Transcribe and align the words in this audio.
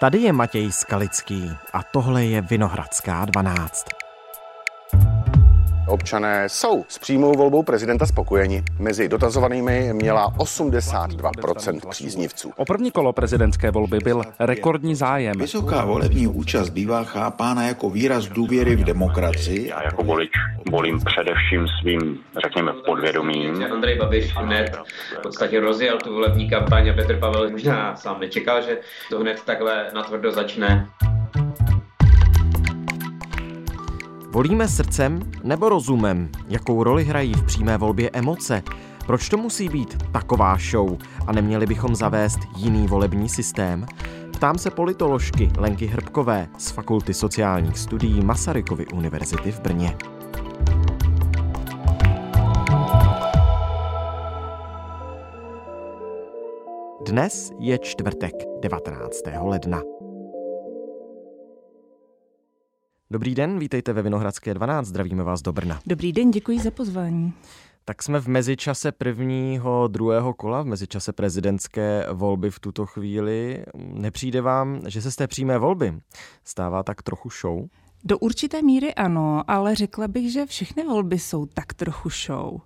Tady 0.00 0.18
je 0.18 0.32
Matěj 0.32 0.72
Skalický 0.72 1.56
a 1.72 1.82
tohle 1.82 2.24
je 2.24 2.40
Vinohradská 2.40 3.24
12. 3.24 3.86
Občané 5.88 6.48
jsou 6.48 6.84
s 6.88 6.98
přímou 6.98 7.32
volbou 7.32 7.62
prezidenta 7.62 8.06
spokojeni. 8.06 8.62
Mezi 8.78 9.08
dotazovanými 9.08 9.90
měla 9.92 10.32
82% 10.36 11.88
příznivců. 11.88 12.52
O 12.56 12.64
první 12.64 12.90
kolo 12.90 13.12
prezidentské 13.12 13.70
volby 13.70 13.98
byl 14.04 14.22
rekordní 14.38 14.94
zájem. 14.94 15.38
Vysoká 15.38 15.84
volební 15.84 16.26
účast 16.26 16.70
bývá 16.70 17.04
chápána 17.04 17.66
jako 17.66 17.90
výraz 17.90 18.26
důvěry 18.26 18.76
v 18.76 18.84
demokracii. 18.84 19.68
Já 19.68 19.82
jako 19.82 20.02
volič 20.02 20.30
volím 20.70 21.00
především 21.04 21.66
svým, 21.80 22.18
řekněme, 22.42 22.72
podvědomím. 22.86 23.64
Andrej 23.72 23.98
Babiš 23.98 24.36
hned 24.36 24.76
v 25.18 25.22
podstatě 25.22 25.60
rozjel 25.60 25.98
tu 25.98 26.14
volební 26.14 26.50
kampaň 26.50 26.88
a 26.88 26.92
Petr 26.92 27.18
Pavel 27.18 27.50
možná 27.50 27.96
sám 27.96 28.20
nečekal, 28.20 28.62
že 28.62 28.78
to 29.10 29.18
hned 29.18 29.42
takhle 29.44 29.90
natvrdo 29.94 30.32
začne. 30.32 30.88
Volíme 34.38 34.68
srdcem 34.68 35.20
nebo 35.44 35.68
rozumem? 35.68 36.28
Jakou 36.48 36.82
roli 36.82 37.04
hrají 37.04 37.34
v 37.34 37.42
přímé 37.42 37.78
volbě 37.78 38.10
emoce? 38.12 38.62
Proč 39.06 39.28
to 39.28 39.36
musí 39.36 39.68
být 39.68 40.02
taková 40.12 40.56
show 40.70 40.98
a 41.26 41.32
neměli 41.32 41.66
bychom 41.66 41.96
zavést 41.96 42.38
jiný 42.56 42.86
volební 42.86 43.28
systém? 43.28 43.86
Ptám 44.32 44.58
se 44.58 44.70
politoložky 44.70 45.50
Lenky 45.56 45.86
Hrbkové 45.86 46.48
z 46.58 46.70
Fakulty 46.70 47.14
sociálních 47.14 47.78
studií 47.78 48.20
Masarykovy 48.20 48.86
univerzity 48.86 49.52
v 49.52 49.60
Brně. 49.60 49.96
Dnes 57.06 57.52
je 57.58 57.78
čtvrtek 57.78 58.34
19. 58.60 59.20
ledna. 59.40 59.82
Dobrý 63.10 63.34
den, 63.34 63.58
vítejte 63.58 63.92
ve 63.92 64.02
Vinohradské 64.02 64.54
12, 64.54 64.86
zdravíme 64.86 65.22
vás 65.22 65.42
do 65.42 65.52
Brna. 65.52 65.80
Dobrý 65.86 66.12
den, 66.12 66.30
děkuji 66.30 66.60
za 66.60 66.70
pozvání. 66.70 67.32
Tak 67.84 68.02
jsme 68.02 68.20
v 68.20 68.26
mezičase 68.26 68.92
prvního, 68.92 69.88
druhého 69.88 70.34
kola, 70.34 70.62
v 70.62 70.66
mezičase 70.66 71.12
prezidentské 71.12 72.06
volby 72.12 72.50
v 72.50 72.60
tuto 72.60 72.86
chvíli. 72.86 73.64
Nepřijde 73.76 74.40
vám, 74.40 74.80
že 74.86 75.02
se 75.02 75.10
z 75.10 75.16
té 75.16 75.26
přímé 75.26 75.58
volby 75.58 76.00
stává 76.44 76.82
tak 76.82 77.02
trochu 77.02 77.28
show? 77.40 77.66
Do 78.04 78.18
určité 78.18 78.62
míry 78.62 78.94
ano, 78.94 79.42
ale 79.46 79.74
řekla 79.74 80.08
bych, 80.08 80.32
že 80.32 80.46
všechny 80.46 80.84
volby 80.84 81.18
jsou 81.18 81.46
tak 81.46 81.74
trochu 81.74 82.08
show. 82.10 82.60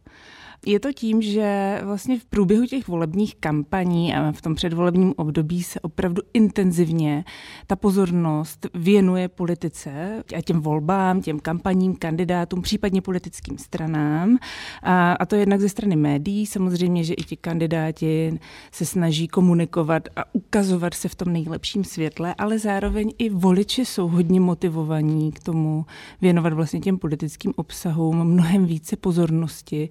Je 0.67 0.81
to 0.81 0.93
tím, 0.93 1.23
že 1.23 1.81
vlastně 1.85 2.19
v 2.19 2.25
průběhu 2.25 2.67
těch 2.67 2.89
volebních 2.89 3.35
kampaní 3.35 4.15
a 4.15 4.33
v 4.33 4.43
tom 4.43 4.55
předvolebním 4.55 5.15
období 5.17 5.63
se 5.63 5.81
opravdu 5.81 6.23
intenzivně 6.35 7.25
ta 7.67 7.77
pozornost 7.77 8.67
věnuje 8.75 9.29
politice 9.29 10.23
a 10.39 10.41
těm 10.41 10.61
volbám, 10.61 11.21
těm 11.23 11.41
kampaním, 11.41 11.97
kandidátům, 11.97 12.63
případně 12.63 13.03
politickým 13.03 13.59
stranám. 13.59 14.39
A, 14.83 15.13
a 15.13 15.27
to 15.27 15.37
jednak 15.37 15.61
ze 15.61 15.69
strany 15.69 15.97
médií, 15.97 16.47
samozřejmě, 16.47 17.05
že 17.05 17.15
i 17.15 17.23
ti 17.23 17.37
kandidáti 17.37 18.39
se 18.73 18.87
snaží 18.87 19.29
komunikovat 19.29 20.09
a 20.17 20.35
ukazovat 20.35 20.95
se 20.95 21.09
v 21.09 21.15
tom 21.15 21.33
nejlepším 21.33 21.85
světle, 21.85 22.35
ale 22.39 22.59
zároveň 22.59 23.13
i 23.19 23.31
voliči 23.31 23.85
jsou 23.85 24.09
hodně 24.09 24.41
motivovaní 24.41 25.33
k 25.33 25.41
tomu 25.41 25.87
věnovat 26.21 26.53
vlastně 26.53 26.81
těm 26.81 26.99
politickým 26.99 27.53
obsahům 27.57 28.25
mnohem 28.25 28.67
více 28.67 28.97
pozornosti, 28.97 29.89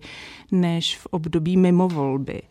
než 0.61 0.97
v 0.97 1.05
období 1.05 1.57
mimo 1.57 1.87
volby. 1.87 2.41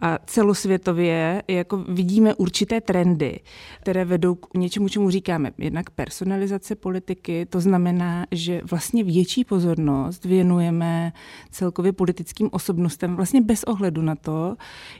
A 0.00 0.18
celosvětově 0.26 1.42
jako 1.48 1.76
vidíme 1.76 2.34
určité 2.34 2.80
trendy, 2.80 3.40
které 3.80 4.04
vedou 4.04 4.34
k 4.34 4.54
něčemu, 4.54 4.88
čemu 4.88 5.10
říkáme 5.10 5.50
jednak 5.58 5.90
personalizace 5.90 6.74
politiky, 6.74 7.46
to 7.46 7.60
znamená, 7.60 8.26
že 8.30 8.60
vlastně 8.70 9.04
větší 9.04 9.44
pozornost 9.44 10.24
věnujeme 10.24 11.12
celkově 11.50 11.92
politickým 11.92 12.48
osobnostem, 12.52 13.16
vlastně 13.16 13.40
bez 13.40 13.64
ohledu 13.64 14.02
na 14.02 14.14
to, 14.14 14.56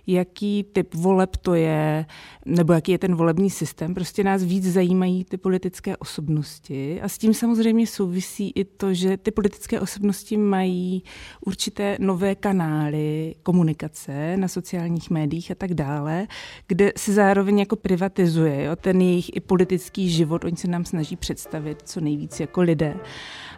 jaký 0.07 0.65
typ 0.73 0.95
voleb 0.95 1.37
to 1.37 1.55
je, 1.55 2.07
nebo 2.47 2.73
jaký 2.73 2.93
je 2.93 2.99
ten 2.99 3.15
volební 3.15 3.51
systém. 3.51 3.95
Prostě 3.95 4.25
nás 4.25 4.45
víc 4.45 4.73
zajímají 4.73 5.25
ty 5.25 5.37
politické 5.37 5.97
osobnosti 5.97 7.01
a 7.01 7.09
s 7.09 7.19
tím 7.19 7.35
samozřejmě 7.35 7.87
souvisí 7.87 8.53
i 8.55 8.65
to, 8.65 8.95
že 8.95 9.17
ty 9.17 9.31
politické 9.31 9.81
osobnosti 9.81 10.37
mají 10.37 11.03
určité 11.47 11.97
nové 12.01 12.35
kanály, 12.35 12.54
kanály 12.55 13.35
komunikace 13.43 14.37
na 14.37 14.49
sociálních 14.49 15.11
médiích 15.11 15.51
a 15.51 15.55
tak 15.55 15.75
dále, 15.75 16.27
kde 16.67 16.93
se 16.97 17.13
zároveň 17.13 17.59
jako 17.59 17.77
privatizuje 17.77 18.65
jo, 18.65 18.77
ten 18.77 19.01
jejich 19.01 19.37
i 19.37 19.41
politický 19.41 20.11
život. 20.11 20.45
Oni 20.45 20.57
se 20.57 20.69
nám 20.69 20.85
snaží 20.85 21.17
představit 21.17 21.83
co 21.85 22.01
nejvíc 22.01 22.41
jako 22.41 22.61
lidé. 22.63 22.95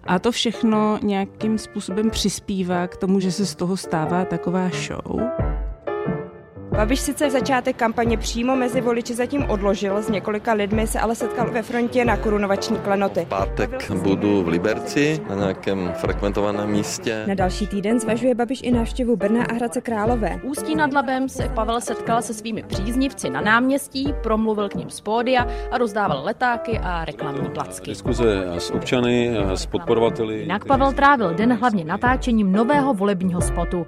A 0.04 0.18
to 0.18 0.32
všechno 0.32 0.98
nějakým 1.02 1.58
způsobem 1.58 2.10
přispívá 2.10 2.86
k 2.86 2.96
tomu, 2.96 3.20
že 3.20 3.32
se 3.32 3.46
z 3.46 3.54
toho 3.54 3.76
stává 3.76 4.24
taková 4.24 4.68
show. 4.68 5.20
Babiš 6.76 7.00
sice 7.00 7.30
začátek 7.30 7.76
kampaně 7.76 8.16
přímo 8.16 8.56
mezi 8.56 8.80
voliči 8.80 9.14
zatím 9.14 9.50
odložil, 9.50 10.02
s 10.02 10.08
několika 10.08 10.52
lidmi 10.52 10.86
se 10.86 11.00
ale 11.00 11.14
setkal 11.14 11.50
ve 11.50 11.62
frontě 11.62 12.04
na 12.04 12.16
korunovační 12.16 12.76
klenoty. 12.76 13.26
Pátek 13.28 13.90
budu 13.90 14.42
v 14.42 14.48
Liberci 14.48 15.20
na 15.28 15.34
nějakém 15.34 15.92
frekventovaném 15.96 16.70
místě. 16.70 17.24
Na 17.28 17.34
další 17.34 17.66
týden 17.66 18.00
zvažuje 18.00 18.34
Babiš 18.34 18.60
i 18.62 18.70
návštěvu 18.70 19.16
Brna 19.16 19.44
a 19.44 19.52
Hradce 19.52 19.80
Králové. 19.80 20.40
Ústí 20.42 20.74
nad 20.74 20.92
Labem 20.92 21.28
se 21.28 21.48
Pavel 21.48 21.80
setkal 21.80 22.22
se 22.22 22.34
svými 22.34 22.62
příznivci 22.62 23.30
na 23.30 23.40
náměstí, 23.40 24.14
promluvil 24.22 24.68
k 24.68 24.74
ním 24.74 24.90
z 24.90 25.00
pódia 25.00 25.46
a 25.70 25.78
rozdával 25.78 26.24
letáky 26.24 26.78
a 26.82 27.04
reklamní 27.04 27.50
placky. 27.50 27.90
Diskuze 27.90 28.46
s 28.58 28.70
občany, 28.70 29.36
s 29.54 29.66
podporovateli. 29.66 30.40
Jinak 30.40 30.64
Pavel 30.64 30.92
trávil 30.92 31.34
den 31.34 31.52
hlavně 31.52 31.84
natáčením 31.84 32.52
nového 32.52 32.94
volebního 32.94 33.40
spotu. 33.40 33.86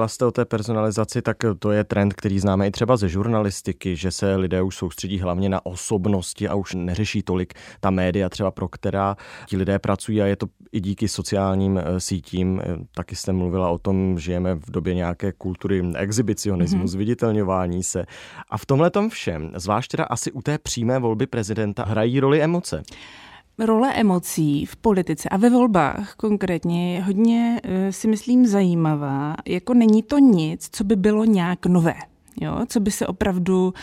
Mluvila 0.00 0.08
jste 0.08 0.26
o 0.26 0.30
té 0.30 0.44
personalizaci, 0.44 1.22
tak 1.22 1.36
to 1.58 1.72
je 1.72 1.84
trend, 1.84 2.14
který 2.14 2.38
známe 2.38 2.66
i 2.66 2.70
třeba 2.70 2.96
ze 2.96 3.08
žurnalistiky, 3.08 3.96
že 3.96 4.10
se 4.10 4.36
lidé 4.36 4.62
už 4.62 4.76
soustředí 4.76 5.18
hlavně 5.18 5.48
na 5.48 5.66
osobnosti 5.66 6.48
a 6.48 6.54
už 6.54 6.74
neřeší 6.74 7.22
tolik 7.22 7.54
ta 7.80 7.90
média 7.90 8.28
třeba 8.28 8.50
pro 8.50 8.68
která 8.68 9.16
ti 9.46 9.56
lidé 9.56 9.78
pracují 9.78 10.22
a 10.22 10.26
je 10.26 10.36
to 10.36 10.46
i 10.72 10.80
díky 10.80 11.08
sociálním 11.08 11.78
eh, 11.78 12.00
sítím. 12.00 12.62
Eh, 12.64 12.76
taky 12.94 13.16
jste 13.16 13.32
mluvila 13.32 13.70
o 13.70 13.78
tom, 13.78 14.18
že 14.18 14.24
žijeme 14.24 14.54
v 14.54 14.70
době 14.70 14.94
nějaké 14.94 15.32
kultury 15.32 15.82
exhibicionismu, 15.96 16.84
mm-hmm. 16.84 16.88
zviditelňování 16.88 17.82
se. 17.82 18.04
A 18.50 18.58
v 18.58 18.66
tomhle 18.66 18.90
tom 18.90 19.10
všem, 19.10 19.52
zvlášť 19.54 19.90
teda 19.90 20.04
asi 20.04 20.32
u 20.32 20.42
té 20.42 20.58
přímé 20.58 20.98
volby 20.98 21.26
prezidenta, 21.26 21.84
hrají 21.84 22.20
roli 22.20 22.42
emoce 22.42 22.82
role 23.60 23.94
emocí 23.94 24.66
v 24.66 24.76
politice 24.76 25.28
a 25.28 25.36
ve 25.36 25.50
volbách 25.50 26.14
konkrétně 26.14 26.94
je 26.94 27.02
hodně, 27.02 27.60
eh, 27.64 27.92
si 27.92 28.08
myslím, 28.08 28.46
zajímavá. 28.46 29.34
Jako 29.46 29.74
není 29.74 30.02
to 30.02 30.18
nic, 30.18 30.68
co 30.72 30.84
by 30.84 30.96
bylo 30.96 31.24
nějak 31.24 31.66
nové 31.66 32.09
jo, 32.40 32.66
co 32.68 32.80
by 32.80 32.90
se 32.90 33.06
opravdu 33.06 33.74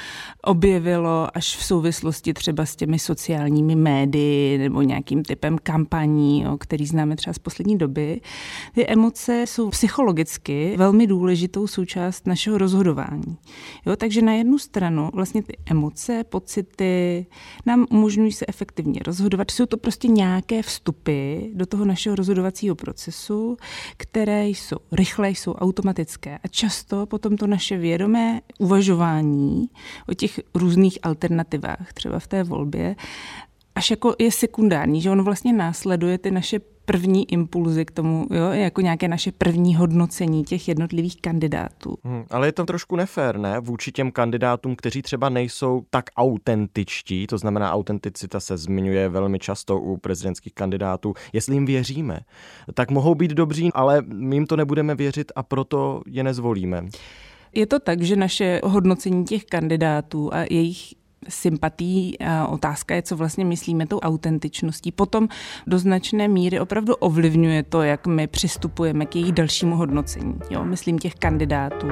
objevilo 0.44 1.38
až 1.38 1.56
v 1.56 1.64
souvislosti 1.66 2.34
třeba 2.34 2.66
s 2.66 2.76
těmi 2.76 3.00
sociálními 3.00 3.76
médii 3.76 4.58
nebo 4.58 4.82
nějakým 4.82 5.24
typem 5.24 5.58
kampaní, 5.64 6.42
jo, 6.42 6.58
který 6.58 6.86
známe 6.86 7.16
třeba 7.16 7.34
z 7.34 7.40
poslední 7.40 7.78
doby. 7.78 8.22
Ty 8.74 8.88
emoce 8.88 9.44
jsou 9.48 9.70
psychologicky 9.70 10.74
velmi 10.78 11.08
důležitou 11.08 11.68
součást 11.68 12.28
našeho 12.28 12.58
rozhodování. 12.58 13.38
Jo, 13.86 13.96
takže 13.96 14.22
na 14.22 14.34
jednu 14.34 14.58
stranu 14.58 15.10
vlastně 15.14 15.44
ty 15.44 15.58
emoce, 15.66 16.24
pocity 16.24 17.26
nám 17.66 17.86
umožňují 17.90 18.32
se 18.32 18.46
efektivně 18.48 19.00
rozhodovat. 19.06 19.52
Jsou 19.52 19.66
to 19.66 19.78
prostě 19.78 20.08
nějaké 20.08 20.62
vstupy 20.62 21.38
do 21.54 21.66
toho 21.66 21.86
našeho 21.86 22.16
rozhodovacího 22.16 22.76
procesu, 22.76 23.58
které 23.98 24.48
jsou 24.48 24.78
rychlé, 24.92 25.30
jsou 25.30 25.54
automatické 25.54 26.38
a 26.44 26.48
často 26.48 27.06
potom 27.06 27.38
to 27.38 27.48
naše 27.48 27.78
vědomé 27.78 28.37
uvažování 28.60 29.70
o 30.10 30.14
těch 30.14 30.40
různých 30.56 31.00
alternativách 31.04 31.94
třeba 31.94 32.20
v 32.20 32.28
té 32.28 32.44
volbě 32.44 32.96
až 33.78 33.90
jako 33.90 34.16
je 34.20 34.32
sekundární, 34.32 35.02
že 35.02 35.12
on 35.12 35.24
vlastně 35.24 35.54
následuje 35.54 36.18
ty 36.18 36.32
naše 36.32 36.60
první 36.86 37.32
impulzy 37.32 37.86
k 37.86 37.92
tomu, 37.92 38.28
jo, 38.32 38.50
jako 38.52 38.82
nějaké 38.82 39.08
naše 39.08 39.32
první 39.32 39.76
hodnocení 39.76 40.44
těch 40.44 40.68
jednotlivých 40.68 41.22
kandidátů. 41.22 41.98
Hmm, 42.04 42.26
ale 42.30 42.48
je 42.48 42.52
to 42.52 42.66
trošku 42.66 42.96
nefér, 42.96 43.38
ne? 43.38 43.60
Vůči 43.60 43.92
těm 43.92 44.12
kandidátům, 44.12 44.76
kteří 44.76 45.02
třeba 45.02 45.30
nejsou 45.30 45.84
tak 45.90 46.06
autentičtí, 46.18 47.28
to 47.28 47.38
znamená 47.38 47.74
autenticita 47.74 48.40
se 48.40 48.58
zmiňuje 48.58 49.10
velmi 49.10 49.40
často 49.40 49.80
u 49.80 49.98
prezidentských 49.98 50.54
kandidátů. 50.54 51.14
Jestli 51.34 51.56
jim 51.56 51.66
věříme, 51.66 52.20
tak 52.74 52.92
mohou 52.92 53.16
být 53.16 53.32
dobří, 53.32 53.70
ale 53.74 54.02
my 54.02 54.36
jim 54.36 54.46
to 54.46 54.56
nebudeme 54.56 54.96
věřit 54.96 55.32
a 55.36 55.44
proto 55.44 56.02
je 56.08 56.24
nezvolíme. 56.24 56.86
Je 57.54 57.66
to 57.66 57.80
tak, 57.80 58.02
že 58.02 58.16
naše 58.16 58.62
hodnocení 58.64 59.26
těch 59.26 59.46
kandidátů 59.46 60.34
a 60.34 60.40
jejich 60.50 60.94
sympatí. 61.30 62.18
Otázka 62.50 62.96
je, 62.96 63.02
co 63.02 63.16
vlastně 63.16 63.46
myslíme 63.46 63.88
tou 63.88 64.00
autentičností. 64.00 64.92
Potom 64.92 65.28
do 65.68 65.80
značné 65.80 66.28
míry 66.28 66.60
opravdu 66.60 66.96
ovlivňuje 66.96 67.64
to, 67.64 67.82
jak 67.82 68.08
my 68.08 68.28
přistupujeme 68.28 69.06
k 69.06 69.16
jejich 69.16 69.32
dalšímu 69.32 69.76
hodnocení. 69.76 70.40
Jo, 70.50 70.66
myslím 70.66 71.00
těch 71.00 71.16
kandidátů. 71.16 71.88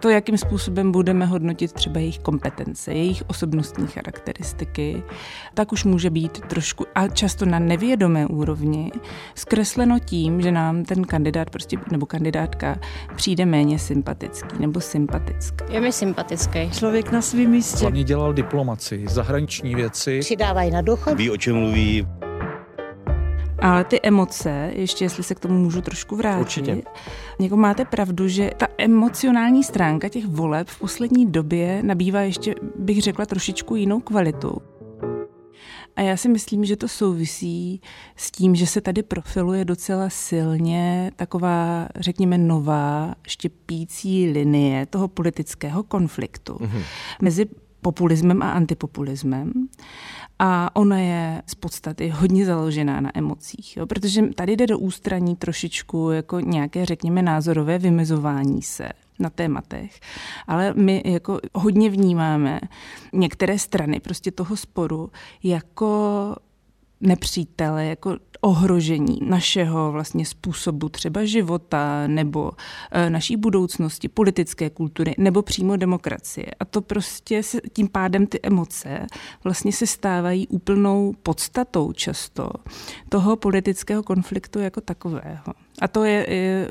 To, 0.00 0.08
jakým 0.08 0.38
způsobem 0.38 0.92
budeme 0.92 1.26
hodnotit 1.26 1.72
třeba 1.72 2.00
jejich 2.00 2.18
kompetence, 2.18 2.92
jejich 2.92 3.22
osobnostní 3.26 3.86
charakteristiky, 3.86 5.02
tak 5.54 5.72
už 5.72 5.84
může 5.84 6.10
být 6.10 6.40
trošku, 6.40 6.86
a 6.94 7.08
často 7.08 7.46
na 7.46 7.58
nevědomé 7.58 8.26
úrovni, 8.26 8.92
zkresleno 9.34 9.98
tím, 9.98 10.42
že 10.42 10.52
nám 10.52 10.84
ten 10.84 11.04
kandidát 11.04 11.50
prostě, 11.50 11.78
nebo 11.90 12.06
kandidátka 12.06 12.78
přijde 13.16 13.46
méně 13.46 13.78
sympatický 13.78 14.58
nebo 14.58 14.80
sympatický. 14.80 15.64
Je 15.70 15.80
mi 15.80 15.92
sympatický. 15.92 16.70
Člověk 16.70 17.12
na 17.12 17.22
svém 17.22 17.50
místě. 17.50 17.80
Hlavně 17.80 18.04
dělal 18.04 18.32
diplomaci, 18.32 19.04
zahraniční 19.08 19.74
věci. 19.74 20.20
Přidávají 20.20 20.70
na 20.70 20.82
duchu. 20.82 21.14
Ví, 21.14 21.30
o 21.30 21.36
čem 21.36 21.56
mluví. 21.56 22.06
Ale 23.60 23.84
ty 23.84 24.00
emoce, 24.02 24.70
ještě 24.74 25.04
jestli 25.04 25.22
se 25.22 25.34
k 25.34 25.40
tomu 25.40 25.58
můžu 25.58 25.82
trošku 25.82 26.16
vrátit. 26.16 26.40
Určitě. 26.40 26.82
Jako 27.40 27.56
máte 27.56 27.84
pravdu, 27.84 28.28
že 28.28 28.50
ta 28.56 28.66
emocionální 28.78 29.64
stránka 29.64 30.08
těch 30.08 30.26
voleb 30.26 30.68
v 30.68 30.78
poslední 30.78 31.26
době 31.26 31.82
nabývá 31.82 32.20
ještě, 32.20 32.54
bych 32.76 33.02
řekla, 33.02 33.26
trošičku 33.26 33.76
jinou 33.76 34.00
kvalitu. 34.00 34.56
A 35.96 36.02
já 36.02 36.16
si 36.16 36.28
myslím, 36.28 36.64
že 36.64 36.76
to 36.76 36.88
souvisí 36.88 37.80
s 38.16 38.30
tím, 38.30 38.54
že 38.54 38.66
se 38.66 38.80
tady 38.80 39.02
profiluje 39.02 39.64
docela 39.64 40.10
silně 40.10 41.12
taková, 41.16 41.88
řekněme, 41.96 42.38
nová 42.38 43.14
štěpící 43.26 44.30
linie 44.30 44.86
toho 44.86 45.08
politického 45.08 45.82
konfliktu 45.82 46.52
mm-hmm. 46.52 46.82
mezi 47.22 47.46
populismem 47.80 48.42
a 48.42 48.50
antipopulismem. 48.50 49.52
A 50.42 50.76
ona 50.76 50.98
je 50.98 51.42
z 51.46 51.54
podstaty 51.54 52.08
hodně 52.08 52.46
založená 52.46 53.00
na 53.00 53.10
emocích, 53.14 53.76
jo? 53.76 53.86
protože 53.86 54.22
tady 54.34 54.56
jde 54.56 54.66
do 54.66 54.78
ústraní 54.78 55.36
trošičku 55.36 56.10
jako 56.10 56.40
nějaké, 56.40 56.86
řekněme, 56.86 57.22
názorové 57.22 57.78
vymezování 57.78 58.62
se 58.62 58.88
na 59.18 59.30
tématech, 59.30 60.00
ale 60.46 60.74
my 60.74 61.02
jako 61.04 61.40
hodně 61.54 61.90
vnímáme 61.90 62.60
některé 63.12 63.58
strany 63.58 64.00
prostě 64.00 64.30
toho 64.30 64.56
sporu 64.56 65.10
jako 65.42 66.34
nepřítele, 67.00 67.86
jako 67.86 68.16
ohrožení 68.40 69.18
našeho 69.22 69.92
vlastně 69.92 70.26
způsobu 70.26 70.88
třeba 70.88 71.24
života 71.24 72.06
nebo 72.06 72.50
e, 72.90 73.10
naší 73.10 73.36
budoucnosti, 73.36 74.08
politické 74.08 74.70
kultury 74.70 75.14
nebo 75.18 75.42
přímo 75.42 75.76
demokracie. 75.76 76.46
A 76.60 76.64
to 76.64 76.80
prostě 76.80 77.42
se, 77.42 77.60
tím 77.72 77.88
pádem 77.88 78.26
ty 78.26 78.40
emoce 78.42 79.06
vlastně 79.44 79.72
se 79.72 79.86
stávají 79.86 80.48
úplnou 80.48 81.14
podstatou 81.22 81.92
často 81.92 82.50
toho 83.08 83.36
politického 83.36 84.02
konfliktu 84.02 84.58
jako 84.58 84.80
takového. 84.80 85.54
A 85.80 85.88
to 85.88 86.04
je, 86.04 86.26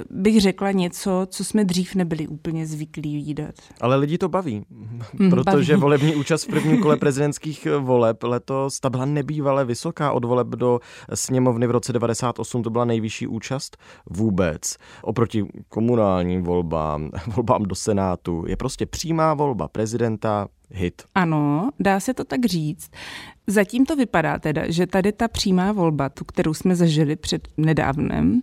bych 0.10 0.42
řekla, 0.42 0.72
něco, 0.72 1.28
co 1.30 1.44
jsme 1.44 1.66
dřív 1.66 1.96
nebyli 1.96 2.28
úplně 2.28 2.66
zvyklí 2.66 3.16
výdat. 3.16 3.56
Ale 3.82 3.96
lidi 3.96 4.18
to 4.18 4.30
baví, 4.30 4.66
mm, 4.70 5.30
protože 5.30 5.74
baví. 5.74 5.82
volební 5.82 6.16
účast 6.16 6.44
v 6.44 6.48
prvním 6.48 6.82
kole 6.82 6.98
prezidentských 6.98 7.68
voleb 7.80 8.24
letos 8.24 8.80
ta 8.80 8.90
byla 8.90 9.06
nebývalé 9.06 9.66
vysoká 9.66 10.12
od 10.20 10.26
voleb 10.26 10.48
do 10.48 10.80
sněmovny 11.14 11.68
v 11.68 11.72
roce 11.72 11.94
98, 11.94 12.64
to 12.64 12.70
byla 12.70 12.86
nejvyšší 12.86 13.28
účast 13.28 13.78
vůbec. 14.10 14.76
Oproti 15.02 15.46
komunálním 15.70 16.44
volbám, 16.44 17.10
volbám 17.28 17.64
do 17.64 17.76
Senátu 17.76 18.44
je 18.48 18.58
prostě 18.58 18.86
přímá 18.86 19.34
volba 19.34 19.68
prezidenta 19.68 20.48
hit. 20.72 21.02
Ano, 21.16 21.70
dá 21.80 22.00
se 22.00 22.14
to 22.14 22.24
tak 22.24 22.46
říct. 22.46 22.92
Zatím 23.50 23.86
to 23.86 23.96
vypadá 23.96 24.40
teda, 24.40 24.62
že 24.68 24.88
tady 24.88 25.12
ta 25.12 25.28
přímá 25.28 25.72
volba, 25.72 26.10
tu, 26.10 26.26
kterou 26.26 26.54
jsme 26.54 26.76
zažili 26.76 27.16
před 27.16 27.48
nedávnem 27.58 28.42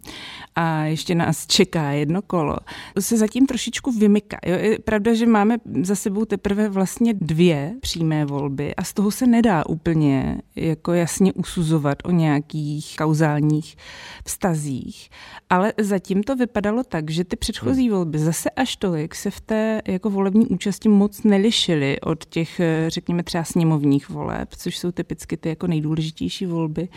a 0.54 0.84
ještě 0.84 1.14
nás 1.14 1.46
čeká 1.46 1.90
jedno 1.90 2.22
kolo, 2.22 2.56
se 3.00 3.16
zatím 3.16 3.46
trošičku 3.46 3.92
vymyká. 3.92 4.38
Jo, 4.46 4.56
je 4.58 4.78
pravda, 4.78 5.14
že 5.14 5.26
máme 5.26 5.56
za 5.82 5.94
sebou 5.94 6.24
teprve 6.24 6.68
vlastně 6.68 7.14
dvě 7.14 7.74
přímé 7.80 8.24
volby 8.24 8.74
a 8.74 8.84
z 8.84 8.92
toho 8.92 9.10
se 9.10 9.26
nedá 9.26 9.66
úplně 9.66 10.42
jako 10.56 10.92
jasně 10.92 11.32
usuzovat 11.32 11.98
o 12.04 12.10
nějakých 12.10 12.96
kauzálních 12.96 13.76
vztazích. 14.24 15.10
Ale 15.50 15.72
zatím 15.80 16.22
to 16.22 16.36
vypadalo 16.36 16.82
tak, 16.84 17.10
že 17.10 17.24
ty 17.24 17.36
předchozí 17.36 17.88
hmm. 17.88 17.96
volby 17.96 18.18
zase 18.18 18.50
až 18.50 18.76
tolik 18.76 19.14
se 19.14 19.30
v 19.30 19.40
té 19.40 19.82
jako 19.88 20.10
volební 20.10 20.46
účasti 20.46 20.88
moc 20.88 21.22
nelišily 21.22 22.00
od 22.00 22.24
těch, 22.24 22.60
řekněme 22.88 23.22
třeba 23.22 23.44
sněmovních 23.44 24.08
voleb, 24.08 24.48
což 24.56 24.78
jsou 24.78 24.92
typicky 24.96 25.37
ty 25.37 25.48
jako 25.48 25.66
nejdůležitější 25.66 26.46
volby. 26.46 26.88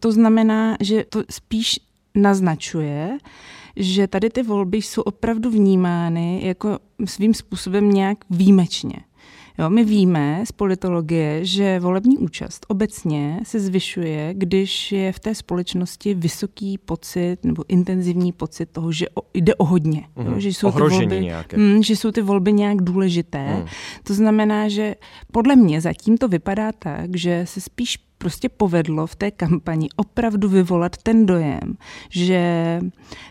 To 0.00 0.12
znamená, 0.12 0.76
že 0.80 1.04
to 1.08 1.22
spíš 1.30 1.80
naznačuje, 2.14 3.18
že 3.76 4.06
tady 4.06 4.30
ty 4.30 4.42
volby 4.42 4.76
jsou 4.76 5.02
opravdu 5.02 5.50
vnímány 5.50 6.40
jako 6.44 6.78
svým 7.04 7.34
způsobem 7.34 7.90
nějak 7.90 8.18
výjimečně. 8.30 8.96
Jo, 9.58 9.70
my 9.70 9.84
víme 9.84 10.44
z 10.46 10.52
politologie, 10.52 11.44
že 11.44 11.80
volební 11.80 12.18
účast 12.18 12.66
obecně 12.68 13.40
se 13.42 13.60
zvyšuje, 13.60 14.34
když 14.34 14.92
je 14.92 15.12
v 15.12 15.18
té 15.18 15.34
společnosti 15.34 16.14
vysoký 16.14 16.78
pocit 16.78 17.36
nebo 17.44 17.64
intenzivní 17.68 18.32
pocit 18.32 18.66
toho, 18.66 18.92
že 18.92 19.06
jde 19.34 19.54
o 19.54 19.64
hodně. 19.64 20.04
Mm. 20.16 20.26
Jo, 20.26 20.30
mhm. 20.30 20.40
že, 20.40 20.48
jsou 20.48 20.68
Ohrožení 20.68 21.00
ty 21.00 21.14
volby, 21.14 21.24
nějaké. 21.24 21.56
Mm, 21.56 21.82
že 21.82 21.96
jsou 21.96 22.10
ty 22.10 22.22
volby 22.22 22.52
nějak 22.52 22.82
důležité. 22.82 23.56
Mm. 23.56 23.66
To 24.02 24.14
znamená, 24.14 24.68
že 24.68 24.94
podle 25.32 25.56
mě 25.56 25.80
zatím 25.80 26.18
to 26.18 26.28
vypadá 26.28 26.72
tak, 26.72 27.16
že 27.16 27.42
se 27.46 27.60
spíš 27.60 27.98
prostě 28.22 28.48
povedlo 28.48 29.06
v 29.06 29.16
té 29.16 29.30
kampani 29.30 29.88
opravdu 29.96 30.48
vyvolat 30.48 30.96
ten 30.96 31.26
dojem, 31.26 31.76
že 32.10 32.40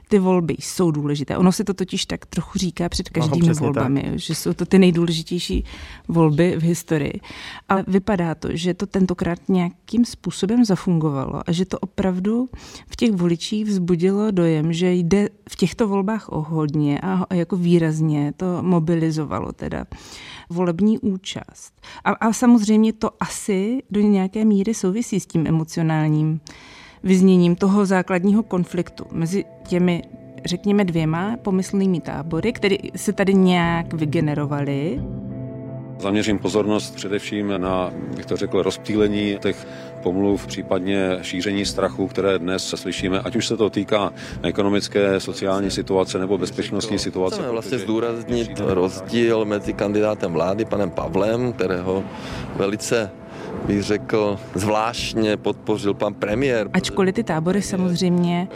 ty 0.10 0.20
volby 0.20 0.56
jsou 0.60 0.92
důležité. 0.92 1.38
Ono 1.38 1.52
se 1.52 1.64
to 1.64 1.74
totiž 1.74 2.06
tak 2.06 2.26
trochu 2.26 2.60
říká 2.60 2.90
před 2.90 3.10
každými 3.10 3.50
Aha, 3.50 3.60
volbami, 3.60 4.02
tak. 4.02 4.20
že 4.20 4.36
jsou 4.36 4.54
to 4.54 4.66
ty 4.66 4.80
nejdůležitější 4.80 5.64
volby 6.08 6.56
v 6.60 6.64
historii. 6.64 7.14
Ale 7.70 7.84
vypadá 7.88 8.36
to, 8.36 8.50
že 8.52 8.74
to 8.74 8.86
tentokrát 8.86 9.40
nějakým 9.50 10.06
způsobem 10.06 10.66
zafungovalo 10.66 11.42
a 11.46 11.52
že 11.52 11.66
to 11.66 11.80
opravdu 11.80 12.50
v 12.88 12.96
těch 12.96 13.12
voličích 13.12 13.66
vzbudilo 13.66 14.32
dojem, 14.32 14.74
že 14.74 14.94
jde 14.94 15.30
v 15.50 15.56
těchto 15.56 15.88
volbách 15.88 16.30
o 16.30 16.42
hodně 16.42 17.00
a 17.00 17.34
jako 17.34 17.56
výrazně 17.56 18.34
to 18.38 18.46
mobilizovalo 18.62 19.52
teda 19.52 19.86
volební 20.52 21.00
účast. 21.00 21.82
A, 22.04 22.12
a 22.12 22.34
samozřejmě 22.34 22.94
to 22.94 23.10
asi 23.20 23.84
do 23.92 24.02
nějaké 24.02 24.46
míry 24.46 24.74
souvisí 24.74 25.20
s 25.20 25.26
tím 25.26 25.48
emocionálním 25.48 26.42
vyzněním 27.04 27.56
toho 27.56 27.86
základního 27.86 28.44
konfliktu 28.44 29.06
mezi 29.12 29.46
těmi 29.68 30.02
řekněme 30.46 30.86
dvěma 30.86 31.38
pomyslnými 31.42 32.02
tábory, 32.02 32.54
které 32.54 32.76
se 32.96 33.14
tady 33.14 33.34
nějak 33.34 33.94
vygenerovaly. 33.94 35.02
Zaměřím 36.02 36.40
pozornost 36.40 36.96
především 36.96 37.54
na, 37.58 37.92
bych 38.16 38.26
to 38.26 38.38
řekl, 38.38 38.64
rozptýlení 38.64 39.38
těch 39.42 39.68
pomluv, 40.04 40.48
případně 40.48 41.18
šíření 41.22 41.66
strachu, 41.66 42.08
které 42.08 42.40
dnes 42.40 42.70
se 42.70 42.78
slyšíme, 42.78 43.20
ať 43.20 43.36
už 43.36 43.48
se 43.48 43.58
to 43.58 43.70
týká 43.70 44.14
ekonomické, 44.44 45.20
sociální 45.20 45.72
situace 45.72 46.20
nebo 46.20 46.38
bezpečnostní 46.38 47.00
situace. 47.00 47.36
Chceme 47.36 47.52
vlastně 47.52 47.78
zdůraznit 47.78 48.52
rozdíl 48.60 49.46
mezi 49.46 49.74
kandidátem 49.74 50.34
vlády, 50.34 50.66
panem 50.66 50.92
Pavlem, 50.92 51.54
kterého 51.54 52.04
velice 52.56 53.12
bych 53.66 53.84
řekl, 53.84 54.40
zvláštně 54.56 55.38
podpořil 55.38 55.94
pan 55.94 56.14
premiér. 56.14 56.70
Ačkoliv 56.74 57.16
ty 57.16 57.24
tábory 57.24 57.62
samozřejmě 57.62 58.48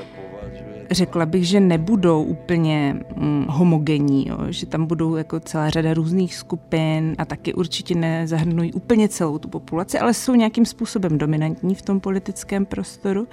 řekla 0.91 1.25
bych, 1.25 1.47
že 1.47 1.59
nebudou 1.59 2.23
úplně 2.23 2.99
mm, 3.15 3.45
homogenní, 3.49 4.27
jo? 4.27 4.37
že 4.49 4.65
tam 4.65 4.85
budou 4.85 5.15
jako 5.15 5.39
celá 5.39 5.69
řada 5.69 5.93
různých 5.93 6.35
skupin 6.35 7.15
a 7.17 7.25
taky 7.25 7.53
určitě 7.53 7.95
nezahrnují 7.95 8.73
úplně 8.73 9.09
celou 9.09 9.37
tu 9.37 9.47
populaci, 9.47 9.99
ale 9.99 10.13
jsou 10.13 10.35
nějakým 10.35 10.65
způsobem 10.65 11.17
dominantní 11.17 11.75
v 11.75 11.81
tom 11.81 11.99
politickém 11.99 12.65
prostoru, 12.65 13.27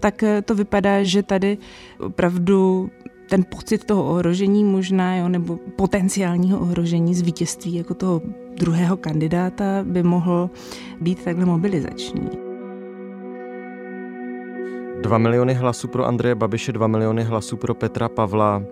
tak 0.00 0.22
eh, 0.22 0.42
to 0.42 0.54
vypadá, 0.54 1.02
že 1.02 1.22
tady 1.22 1.58
opravdu 2.00 2.90
ten 3.28 3.44
pocit 3.44 3.84
toho 3.84 4.08
ohrožení 4.08 4.64
možná, 4.64 5.16
jo, 5.16 5.28
nebo 5.28 5.58
potenciálního 5.76 6.60
ohrožení 6.60 7.14
z 7.14 7.22
vítězství 7.22 7.74
jako 7.74 7.94
toho 7.94 8.22
druhého 8.58 8.96
kandidáta 8.96 9.64
by 9.82 10.02
mohl 10.02 10.50
být 11.00 11.24
takhle 11.24 11.44
mobilizační. 11.44 12.45
2 15.06 15.18
miliony 15.18 15.54
hlasů 15.54 15.88
pro 15.88 16.06
Andreje 16.06 16.34
Babiše, 16.34 16.72
2 16.72 16.86
miliony 16.86 17.22
hlasů 17.24 17.56
pro 17.56 17.74
Petra 17.74 18.08
Pavla. 18.08 18.62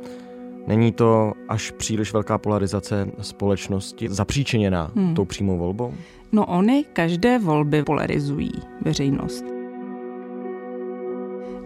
Není 0.66 0.92
to 0.92 1.32
až 1.48 1.70
příliš 1.70 2.12
velká 2.12 2.38
polarizace 2.38 3.08
společnosti 3.20 4.08
zapříčiněná 4.10 4.90
hmm. 4.96 5.14
tou 5.14 5.24
přímou 5.24 5.58
volbou? 5.58 5.94
No 6.32 6.46
oni 6.46 6.84
každé 6.92 7.38
volby 7.38 7.82
polarizují 7.82 8.52
veřejnost. 8.80 9.44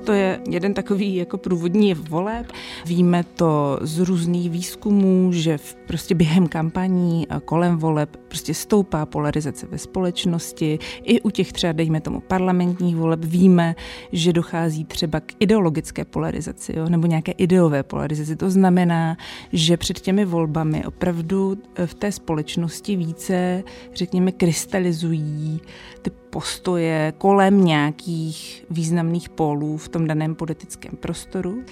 To 0.05 0.13
je 0.13 0.41
jeden 0.51 0.75
takový 0.75 1.17
jako 1.17 1.39
průvodní 1.39 1.95
voleb. 1.95 2.47
Víme 2.87 3.25
to 3.25 3.79
z 3.83 3.99
různých 3.99 4.51
výzkumů, 4.51 5.33
že 5.33 5.59
v, 5.59 5.75
prostě 5.75 6.15
během 6.15 6.47
kampaní 6.47 7.29
a 7.29 7.41
kolem 7.41 7.77
voleb 7.77 8.17
prostě 8.29 8.55
stoupá 8.55 9.07
polarizace 9.07 9.67
ve 9.67 9.79
společnosti. 9.79 10.79
I 11.03 11.21
u 11.21 11.31
těch 11.31 11.53
třeba, 11.53 11.73
dejme 11.73 12.01
tomu, 12.01 12.21
parlamentních 12.21 12.97
voleb 12.97 13.25
víme, 13.25 13.75
že 14.13 14.33
dochází 14.33 14.85
třeba 14.85 15.21
k 15.21 15.33
ideologické 15.41 16.05
polarizaci 16.05 16.73
jo? 16.77 16.89
nebo 16.89 17.07
nějaké 17.07 17.33
ideové 17.33 17.83
polarizaci. 17.83 18.37
To 18.37 18.51
znamená, 18.51 19.17
že 19.53 19.77
před 19.77 20.01
těmi 20.01 20.25
volbami 20.25 20.85
opravdu 20.85 21.59
eh, 21.75 21.87
v 21.87 21.95
té 21.95 22.13
společnosti 22.13 22.97
více, 22.97 23.65
řekněme, 23.95 24.33
krystalizují 24.33 25.61
ty 26.03 26.11
postoje 26.11 27.13
kolem 27.19 27.65
nějakých 27.65 28.65
významných 28.71 29.29
pólů 29.29 29.77
v 29.77 29.89
tom 29.89 30.07
daném 30.07 30.35
politickém 30.35 30.97
prostoru. 31.01 31.63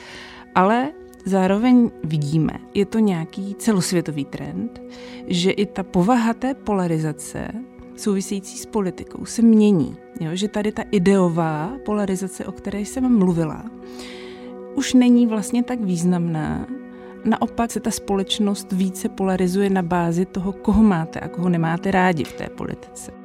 Ale 0.54 0.92
Zároveň 1.28 1.90
vidíme, 2.04 2.52
je 2.74 2.86
to 2.86 2.98
nějaký 2.98 3.54
celosvětový 3.54 4.24
trend, 4.24 4.82
že 5.26 5.50
i 5.50 5.66
ta 5.66 5.82
povaha 5.82 6.34
té 6.34 6.54
polarizace 6.54 7.48
související 7.96 8.58
s 8.58 8.66
politikou 8.66 9.24
se 9.24 9.42
mění. 9.42 9.96
Jo? 10.20 10.30
Že 10.32 10.48
tady 10.48 10.72
ta 10.72 10.82
ideová 10.90 11.72
polarizace, 11.84 12.46
o 12.46 12.52
které 12.52 12.80
jsem 12.80 13.18
mluvila, 13.18 13.64
už 14.74 14.94
není 14.94 15.26
vlastně 15.26 15.62
tak 15.62 15.80
významná. 15.80 16.66
Naopak 17.24 17.70
se 17.70 17.80
ta 17.80 17.90
společnost 17.90 18.72
více 18.72 19.08
polarizuje 19.08 19.70
na 19.70 19.82
bázi 19.82 20.26
toho, 20.26 20.52
koho 20.52 20.82
máte 20.82 21.20
a 21.20 21.28
koho 21.28 21.48
nemáte 21.48 21.90
rádi 21.90 22.24
v 22.24 22.32
té 22.32 22.48
politice. 22.48 23.15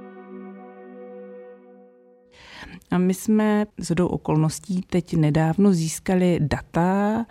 A 2.91 2.97
my 2.97 3.13
jsme 3.13 3.65
z 3.77 3.95
do 3.95 4.07
okolností 4.07 4.81
teď 4.89 5.15
nedávno 5.15 5.73
získali 5.73 6.39
data, 6.41 7.25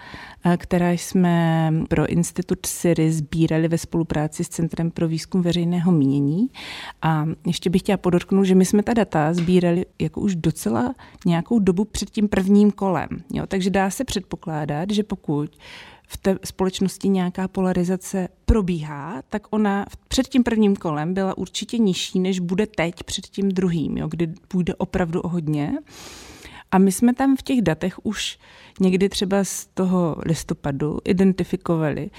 eh, 0.44 0.56
která 0.56 0.90
jsme 0.90 1.72
pro 1.88 2.06
Institut 2.06 2.66
Siri 2.66 3.12
sbírali 3.12 3.68
ve 3.68 3.78
spolupráci 3.78 4.44
s 4.44 4.48
Centrem 4.48 4.90
pro 4.90 5.08
výzkum 5.08 5.42
veřejného 5.42 5.92
mínění. 5.92 6.48
A 7.02 7.26
ještě 7.46 7.70
bych 7.70 7.82
chtěla 7.82 7.96
podotknout, 7.96 8.44
že 8.44 8.54
my 8.54 8.64
jsme 8.64 8.82
ta 8.82 8.94
data 8.94 9.34
sbírali 9.34 9.86
jako 10.00 10.20
už 10.20 10.34
docela 10.34 10.94
nějakou 11.26 11.58
dobu 11.58 11.84
před 11.84 12.10
tím 12.10 12.28
prvním 12.28 12.70
kolem. 12.70 13.08
Jo? 13.32 13.46
Takže 13.46 13.70
dá 13.70 13.90
se 13.90 14.04
předpokládat, 14.04 14.90
že 14.90 15.02
pokud 15.02 15.50
v 16.12 16.16
té 16.16 16.38
společnosti 16.44 17.08
nějaká 17.08 17.48
polarizace 17.48 18.28
probíhá, 18.44 19.22
tak 19.28 19.46
ona 19.50 19.86
před 20.08 20.28
tím 20.28 20.42
prvním 20.42 20.76
kolem 20.76 21.14
byla 21.14 21.38
určitě 21.38 21.78
nižší, 21.78 22.20
než 22.20 22.40
bude 22.40 22.66
teď 22.66 22.94
před 23.04 23.26
tím 23.26 23.48
druhým, 23.48 23.98
jo, 23.98 24.08
kdy 24.08 24.26
půjde 24.48 24.74
opravdu 24.74 25.20
o 25.20 25.28
hodně. 25.28 25.78
A 26.72 26.78
my 26.78 26.92
jsme 26.92 27.14
tam 27.14 27.36
v 27.36 27.42
těch 27.42 27.62
datech 27.62 28.06
už 28.06 28.38
někdy 28.80 29.08
třeba 29.08 29.44
z 29.44 29.66
toho 29.66 30.16
listopadu 30.26 30.98
identifikovali 31.04 32.10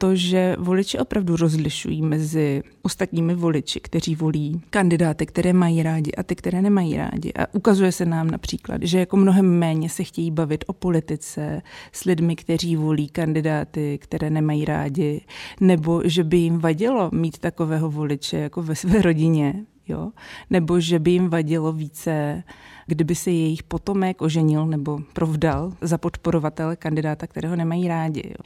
to, 0.00 0.16
že 0.16 0.56
voliči 0.58 0.98
opravdu 0.98 1.36
rozlišují 1.36 2.02
mezi 2.02 2.62
ostatními 2.82 3.34
voliči, 3.34 3.80
kteří 3.80 4.14
volí 4.14 4.62
kandidáty, 4.70 5.26
které 5.26 5.52
mají 5.52 5.82
rádi 5.82 6.12
a 6.12 6.22
ty, 6.22 6.36
které 6.36 6.62
nemají 6.62 6.96
rádi. 6.96 7.32
A 7.32 7.54
ukazuje 7.54 7.92
se 7.92 8.04
nám 8.04 8.30
například, 8.30 8.82
že 8.82 8.98
jako 8.98 9.16
mnohem 9.16 9.58
méně 9.58 9.88
se 9.88 10.04
chtějí 10.04 10.30
bavit 10.30 10.64
o 10.66 10.72
politice 10.72 11.62
s 11.92 12.04
lidmi, 12.04 12.36
kteří 12.36 12.76
volí 12.76 13.08
kandidáty, 13.08 13.98
které 13.98 14.30
nemají 14.30 14.64
rádi, 14.64 15.20
nebo 15.60 16.02
že 16.04 16.24
by 16.24 16.36
jim 16.36 16.58
vadilo 16.58 17.10
mít 17.12 17.38
takového 17.38 17.90
voliče 17.90 18.36
jako 18.38 18.62
ve 18.62 18.74
své 18.74 19.02
rodině, 19.02 19.64
jo? 19.90 20.10
nebo 20.50 20.80
že 20.80 20.98
by 20.98 21.10
jim 21.10 21.28
vadilo 21.28 21.72
více 21.72 22.42
kdyby 22.90 23.14
se 23.14 23.30
jejich 23.30 23.62
potomek 23.62 24.22
oženil 24.22 24.66
nebo 24.66 24.98
provdal 25.12 25.72
za 25.80 25.98
podporovatele 25.98 26.76
kandidáta, 26.76 27.26
kterého 27.26 27.56
nemají 27.56 27.88
rádi. 27.88 28.22
Jo. 28.26 28.36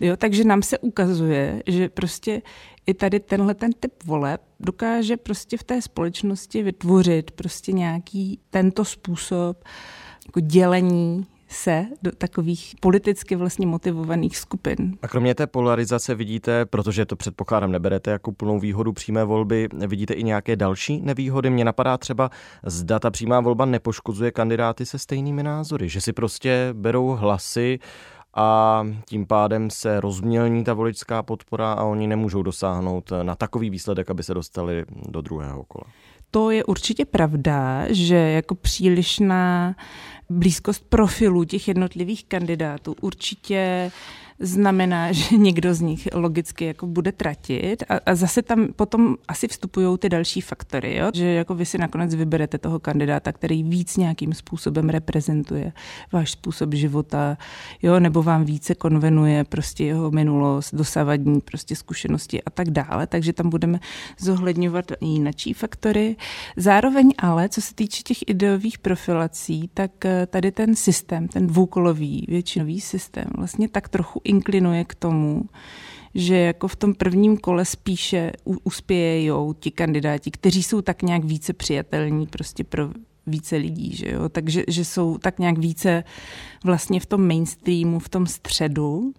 Jo, 0.00 0.16
takže 0.16 0.44
nám 0.44 0.62
se 0.62 0.78
ukazuje, 0.78 1.62
že 1.66 1.88
prostě 1.88 2.42
i 2.86 2.94
tady 2.94 3.20
tenhle 3.20 3.54
ten 3.54 3.72
typ 3.72 3.92
voleb 4.04 4.40
dokáže 4.60 5.16
prostě 5.16 5.56
v 5.56 5.62
té 5.62 5.82
společnosti 5.82 6.62
vytvořit 6.62 7.30
prostě 7.30 7.72
nějaký 7.72 8.38
tento 8.50 8.84
způsob 8.84 9.64
jako 10.26 10.40
dělení 10.40 11.26
se 11.48 11.86
do 12.02 12.12
takových 12.12 12.74
politicky 12.80 13.36
vlastně 13.36 13.66
motivovaných 13.66 14.36
skupin. 14.36 14.96
A 15.02 15.08
kromě 15.08 15.34
té 15.34 15.46
polarizace 15.46 16.14
vidíte, 16.14 16.66
protože 16.66 17.06
to 17.06 17.16
předpokládám 17.16 17.72
neberete 17.72 18.10
jako 18.10 18.32
plnou 18.32 18.60
výhodu 18.60 18.92
přímé 18.92 19.24
volby, 19.24 19.68
vidíte 19.86 20.14
i 20.14 20.22
nějaké 20.22 20.56
další 20.56 21.00
nevýhody? 21.00 21.50
Mně 21.50 21.64
napadá 21.64 21.98
třeba, 21.98 22.30
zda 22.66 22.98
ta 22.98 23.10
přímá 23.10 23.40
volba 23.40 23.64
nepoškozuje 23.64 24.30
kandidáty 24.30 24.86
se 24.86 24.98
stejnými 24.98 25.42
názory, 25.42 25.88
že 25.88 26.00
si 26.00 26.12
prostě 26.12 26.68
berou 26.72 27.08
hlasy 27.08 27.78
a 28.34 28.86
tím 29.08 29.26
pádem 29.26 29.70
se 29.70 30.00
rozmělní 30.00 30.64
ta 30.64 30.74
voličská 30.74 31.22
podpora 31.22 31.72
a 31.72 31.84
oni 31.84 32.06
nemůžou 32.06 32.42
dosáhnout 32.42 33.12
na 33.22 33.34
takový 33.34 33.70
výsledek, 33.70 34.10
aby 34.10 34.22
se 34.22 34.34
dostali 34.34 34.84
do 35.08 35.20
druhého 35.20 35.64
kola. 35.64 35.84
To 36.30 36.50
je 36.50 36.64
určitě 36.64 37.04
pravda, 37.04 37.84
že 37.88 38.16
jako 38.16 38.54
přílišná 38.54 39.74
blízkost 40.30 40.84
profilů 40.88 41.44
těch 41.44 41.68
jednotlivých 41.68 42.24
kandidátů 42.24 42.96
určitě 43.00 43.90
znamená, 44.40 45.12
že 45.12 45.36
někdo 45.36 45.74
z 45.74 45.80
nich 45.80 46.08
logicky 46.14 46.64
jako 46.64 46.86
bude 46.86 47.12
tratit 47.12 47.82
a, 47.88 48.00
a 48.06 48.14
zase 48.14 48.42
tam 48.42 48.68
potom 48.76 49.16
asi 49.28 49.48
vstupují 49.48 49.98
ty 49.98 50.08
další 50.08 50.40
faktory, 50.40 50.96
jo? 50.96 51.10
že 51.14 51.26
jako 51.26 51.54
vy 51.54 51.66
si 51.66 51.78
nakonec 51.78 52.14
vyberete 52.14 52.58
toho 52.58 52.78
kandidáta, 52.78 53.32
který 53.32 53.62
víc 53.62 53.96
nějakým 53.96 54.34
způsobem 54.34 54.88
reprezentuje 54.88 55.72
váš 56.12 56.30
způsob 56.30 56.74
života, 56.74 57.38
jo? 57.82 58.00
nebo 58.00 58.22
vám 58.22 58.44
více 58.44 58.74
konvenuje 58.74 59.44
prostě 59.44 59.84
jeho 59.84 60.10
minulost, 60.10 60.74
dosavadní 60.74 61.40
prostě 61.40 61.76
zkušenosti 61.76 62.42
a 62.42 62.50
tak 62.50 62.70
dále, 62.70 63.06
takže 63.06 63.32
tam 63.32 63.50
budeme 63.50 63.80
zohledňovat 64.18 64.92
i 65.00 65.06
jinačí 65.06 65.52
faktory. 65.52 66.16
Zároveň 66.56 67.12
ale, 67.18 67.48
co 67.48 67.60
se 67.60 67.74
týče 67.74 68.02
těch 68.02 68.18
ideových 68.26 68.78
profilací, 68.78 69.70
tak 69.74 70.04
eh, 70.04 70.17
tady 70.26 70.52
ten 70.52 70.74
systém, 70.74 71.28
ten 71.28 71.46
dvoukolový 71.46 72.24
většinový 72.28 72.80
systém 72.80 73.26
vlastně 73.36 73.68
tak 73.68 73.88
trochu 73.88 74.20
inklinuje 74.24 74.84
k 74.84 74.94
tomu, 74.94 75.42
že 76.14 76.36
jako 76.36 76.68
v 76.68 76.76
tom 76.76 76.94
prvním 76.94 77.36
kole 77.36 77.64
spíše 77.64 78.32
uspějou 78.64 79.52
ti 79.52 79.70
kandidáti, 79.70 80.30
kteří 80.30 80.62
jsou 80.62 80.82
tak 80.82 81.02
nějak 81.02 81.24
více 81.24 81.52
přijatelní 81.52 82.26
prostě 82.26 82.64
pro 82.64 82.90
více 83.28 83.56
lidí, 83.56 83.96
že 83.96 84.10
jo? 84.10 84.28
takže 84.28 84.62
že 84.68 84.84
jsou 84.84 85.18
tak 85.18 85.38
nějak 85.38 85.58
více 85.58 86.04
vlastně 86.64 87.00
v 87.00 87.06
tom 87.06 87.26
mainstreamu, 87.26 87.98
v 87.98 88.08
tom 88.08 88.26
středu. 88.26 89.12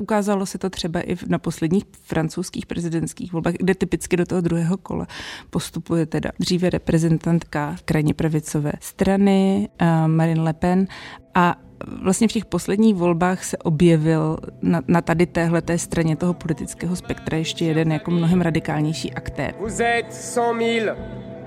Ukázalo 0.00 0.46
se 0.46 0.58
to 0.58 0.70
třeba 0.70 1.00
i 1.00 1.16
na 1.26 1.38
posledních 1.38 1.84
francouzských 2.02 2.66
prezidentských 2.66 3.32
volbách, 3.32 3.54
kde 3.54 3.74
typicky 3.74 4.16
do 4.16 4.26
toho 4.26 4.40
druhého 4.40 4.76
kola 4.76 5.06
postupuje 5.50 6.06
teda 6.06 6.30
dříve 6.38 6.70
reprezentantka 6.70 7.76
krajně 7.84 8.14
pravicové 8.14 8.72
strany 8.80 9.68
uh, 9.80 10.08
Marine 10.08 10.42
Le 10.42 10.52
Pen 10.52 10.86
a 11.34 11.56
vlastně 12.02 12.28
v 12.28 12.32
těch 12.32 12.44
posledních 12.44 12.94
volbách 12.94 13.44
se 13.44 13.58
objevil 13.58 14.38
na, 14.62 14.82
na 14.88 15.00
tady 15.00 15.26
téhle 15.26 15.62
straně 15.76 16.16
toho 16.16 16.34
politického 16.34 16.96
spektra 16.96 17.38
ještě 17.38 17.64
jeden 17.64 17.92
jako 17.92 18.10
mnohem 18.10 18.40
radikálnější 18.40 19.12
aktér. 19.12 19.54
Vous 19.60 19.80
êtes 19.80 20.32
100 20.32 20.40
000 20.40 20.96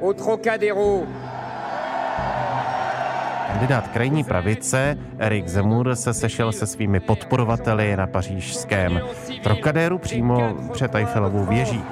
au 0.02 0.14
Trocadéro. 0.14 1.04
Kandidát 3.50 3.88
krajní 3.88 4.24
pravice 4.24 4.98
Erik 5.18 5.48
Zemur 5.48 5.96
se 5.96 6.14
sešel 6.14 6.52
se 6.52 6.68
svými 6.68 7.00
podporovateli 7.00 7.98
na 7.98 8.08
pařížském 8.08 9.02
Trocadéru 9.44 9.98
přímo 9.98 10.58
před 10.74 10.96
Eiffelovou 10.96 11.46
věží. 11.46 11.84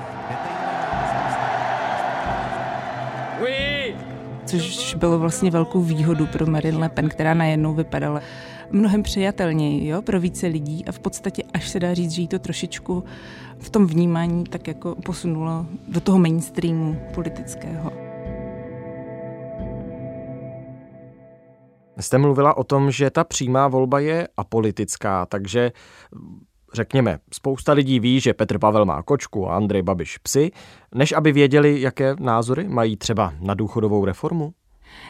což 4.46 4.96
bylo 4.96 5.20
vlastně 5.20 5.52
velkou 5.52 5.82
výhodu 5.82 6.28
pro 6.28 6.46
Marine 6.46 6.78
Le 6.78 6.90
Pen, 6.90 7.10
která 7.10 7.34
najednou 7.34 7.74
vypadala 7.74 8.22
mnohem 8.72 9.04
přijatelněji 9.04 9.88
jo, 9.88 10.02
pro 10.02 10.20
více 10.20 10.48
lidí 10.48 10.86
a 10.88 10.92
v 10.92 11.00
podstatě 11.00 11.44
až 11.54 11.70
se 11.70 11.80
dá 11.80 11.94
říct, 11.94 12.12
že 12.12 12.22
jí 12.22 12.28
to 12.28 12.40
trošičku 12.40 13.04
v 13.60 13.70
tom 13.70 13.88
vnímání 13.88 14.44
tak 14.44 14.68
jako 14.68 14.96
posunulo 14.96 15.66
do 15.88 16.02
toho 16.02 16.20
mainstreamu 16.20 17.02
politického. 17.14 18.07
Jste 22.00 22.18
mluvila 22.18 22.58
o 22.58 22.64
tom, 22.64 22.92
že 22.92 23.10
ta 23.10 23.24
přímá 23.24 23.68
volba 23.68 24.00
je 24.00 24.28
apolitická, 24.38 25.26
takže 25.26 25.72
řekněme, 26.74 27.20
spousta 27.34 27.74
lidí 27.74 28.00
ví, 28.00 28.20
že 28.20 28.34
Petr 28.34 28.60
Pavel 28.60 28.86
má 28.86 29.04
kočku 29.04 29.50
a 29.50 29.56
Andrej 29.56 29.82
Babiš 29.82 30.18
psy, 30.18 30.52
než 30.96 31.12
aby 31.12 31.32
věděli, 31.32 31.82
jaké 31.82 32.16
názory 32.20 32.68
mají 32.68 32.98
třeba 32.98 33.34
na 33.40 33.54
důchodovou 33.54 34.06
reformu? 34.06 34.54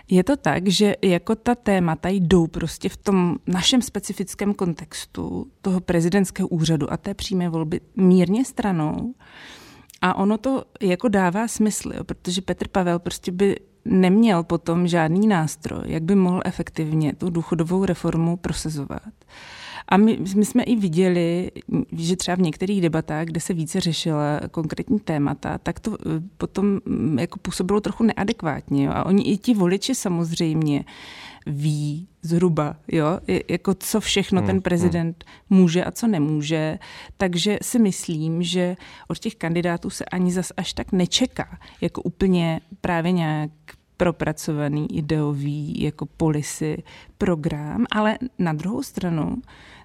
Je 0.09 0.23
to 0.23 0.37
tak, 0.37 0.67
že 0.67 0.95
jako 1.01 1.35
ta 1.35 1.55
témata 1.55 2.09
jdou 2.09 2.47
prostě 2.47 2.89
v 2.89 2.97
tom 2.97 3.35
našem 3.47 3.81
specifickém 3.81 4.53
kontextu 4.53 5.47
toho 5.61 5.79
prezidentského 5.79 6.47
úřadu 6.47 6.91
a 6.93 6.97
té 6.97 7.13
přímé 7.13 7.49
volby 7.49 7.81
mírně 7.95 8.45
stranou. 8.45 9.13
A 10.01 10.17
ono 10.17 10.37
to 10.37 10.63
jako 10.81 11.07
dává 11.07 11.47
smysl, 11.47 11.91
jo, 11.93 12.03
protože 12.03 12.41
Petr 12.41 12.67
Pavel 12.67 12.99
prostě 12.99 13.31
by 13.31 13.55
neměl 13.87 14.43
potom 14.43 14.87
žádný 14.87 15.27
nástroj, 15.27 15.81
jak 15.85 16.03
by 16.03 16.15
mohl 16.15 16.41
efektivně 16.45 17.13
tu 17.13 17.29
důchodovou 17.29 17.85
reformu 17.85 18.37
prosazovat. 18.37 19.01
A 19.89 19.97
my, 19.97 20.17
my 20.35 20.45
jsme 20.45 20.63
i 20.63 20.75
viděli, 20.75 21.51
že 21.91 22.15
třeba 22.15 22.35
v 22.35 22.41
některých 22.41 22.81
debatách, 22.81 23.25
kde 23.25 23.39
se 23.39 23.53
více 23.53 23.79
řešila 23.79 24.39
konkrétní 24.51 24.99
témata, 24.99 25.57
tak 25.57 25.79
to 25.79 25.93
eh, 25.93 26.21
potom 26.37 26.79
mm, 26.85 27.19
jako 27.19 27.39
působilo 27.39 27.81
trochu 27.81 28.03
neadekvátně. 28.03 28.85
Jo? 28.85 28.91
A 28.95 29.05
oni 29.05 29.23
i 29.23 29.37
ti 29.37 29.53
voliči 29.53 29.95
samozřejmě 29.95 30.85
ví 31.45 32.07
zhruba, 32.21 32.75
jo, 32.87 33.19
jako 33.49 33.73
co 33.73 33.99
všechno 33.99 34.41
ten 34.41 34.51
hmm, 34.51 34.61
prezident 34.61 35.25
může 35.49 35.83
a 35.83 35.91
co 35.91 36.07
nemůže. 36.07 36.79
Takže 37.17 37.57
si 37.61 37.79
myslím, 37.79 38.43
že 38.43 38.75
od 39.07 39.19
těch 39.19 39.35
kandidátů 39.35 39.89
se 39.89 40.05
ani 40.05 40.31
zas 40.31 40.51
až 40.57 40.73
tak 40.73 40.91
nečeká, 40.91 41.59
jako 41.81 42.01
úplně 42.01 42.61
právě 42.81 43.11
nějak 43.11 43.51
propracovaný 43.97 44.97
ideový 44.97 45.81
jako 45.81 46.05
polisy 46.05 46.83
program, 47.17 47.85
ale 47.91 48.17
na 48.39 48.53
druhou 48.53 48.83
stranu 48.83 49.35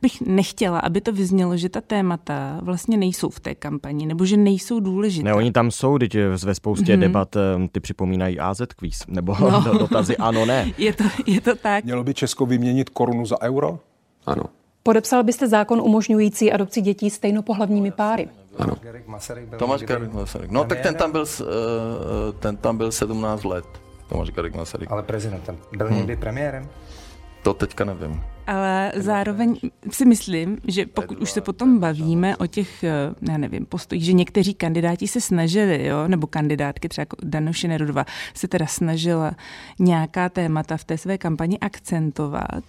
bych 0.03 0.21
nechtěla, 0.21 0.79
aby 0.79 1.01
to 1.01 1.13
vyznělo, 1.13 1.57
že 1.57 1.69
ta 1.69 1.81
témata 1.81 2.59
vlastně 2.63 2.97
nejsou 2.97 3.29
v 3.29 3.41
té 3.41 3.55
kampani, 3.55 4.07
nebo 4.07 4.25
že 4.25 4.37
nejsou 4.37 4.81
důležité. 4.81 5.25
Ne, 5.25 5.35
oni 5.35 5.53
tam 5.53 5.71
jsou, 5.71 5.99
teď 5.99 6.17
ve 6.45 6.55
spoustě 6.55 6.97
mm-hmm. 6.97 7.01
debat 7.01 7.37
eh, 7.37 7.69
ty 7.73 7.81
připomínají 7.81 8.39
AZ 8.39 8.61
quiz, 8.77 9.03
nebo 9.09 9.37
no. 9.41 9.65
dotazy 9.79 10.17
ano, 10.17 10.47
ne. 10.47 10.73
Je 10.79 10.93
to, 10.93 11.05
je 11.27 11.41
to 11.41 11.55
tak. 11.57 11.85
Mělo 11.85 12.05
by 12.05 12.15
Česko 12.15 12.47
vyměnit 12.47 12.91
korunu 12.91 13.27
za 13.27 13.43
euro? 13.43 13.79
Ano. 14.27 14.43
Podepsal 14.83 15.25
byste 15.25 15.49
zákon 15.49 15.81
umožňující 15.81 16.53
adopci 16.53 16.81
dětí 16.81 17.11
stejnopohlavními 17.11 17.91
páry? 17.91 18.29
Ano. 18.59 18.75
Tomáš 19.59 19.83
Garik 19.83 20.13
Masaryk. 20.13 20.51
No 20.51 20.65
tak 20.65 20.81
ten 20.81 20.95
tam 20.95 21.13
byl, 21.13 21.25
eh, 21.41 21.45
ten 22.33 22.57
tam 22.57 22.77
byl 22.77 22.93
17 22.93 23.45
let. 23.45 23.82
Tomáš 24.13 24.31
Garik 24.31 24.55
Masaryk. 24.55 24.91
Ale 24.91 25.03
prezidentem. 25.03 25.59
Byl 25.77 25.87
hmm. 25.87 25.97
někdy 25.97 26.17
premiérem? 26.17 26.69
To 27.43 27.55
teďka 27.55 27.85
nevím. 27.85 28.25
Ale 28.47 28.93
zároveň 28.97 29.57
si 29.91 30.05
myslím, 30.05 30.59
že 30.69 30.87
pokud 30.87 31.19
už 31.19 31.31
se 31.31 31.41
potom 31.41 31.79
bavíme 31.79 32.37
o 32.37 32.47
těch, 32.47 32.85
eh, 32.85 32.91
já 33.31 33.39
nevím, 33.39 33.67
postojích, 33.67 34.05
že 34.05 34.13
někteří 34.13 34.55
kandidáti 34.55 35.09
se 35.09 35.21
snažili, 35.21 35.87
jo, 35.87 36.09
nebo 36.09 36.27
kandidátky, 36.27 36.89
třeba 36.89 37.03
jako 37.03 37.17
Danuše 37.23 37.69
Nerudová, 37.69 38.05
se 38.35 38.49
teda 38.49 38.67
snažila 38.67 39.33
nějaká 39.79 40.29
témata 40.29 40.77
v 40.77 40.85
té 40.85 40.99
své 40.99 41.19
kampani 41.19 41.59
akcentovat, 41.59 42.65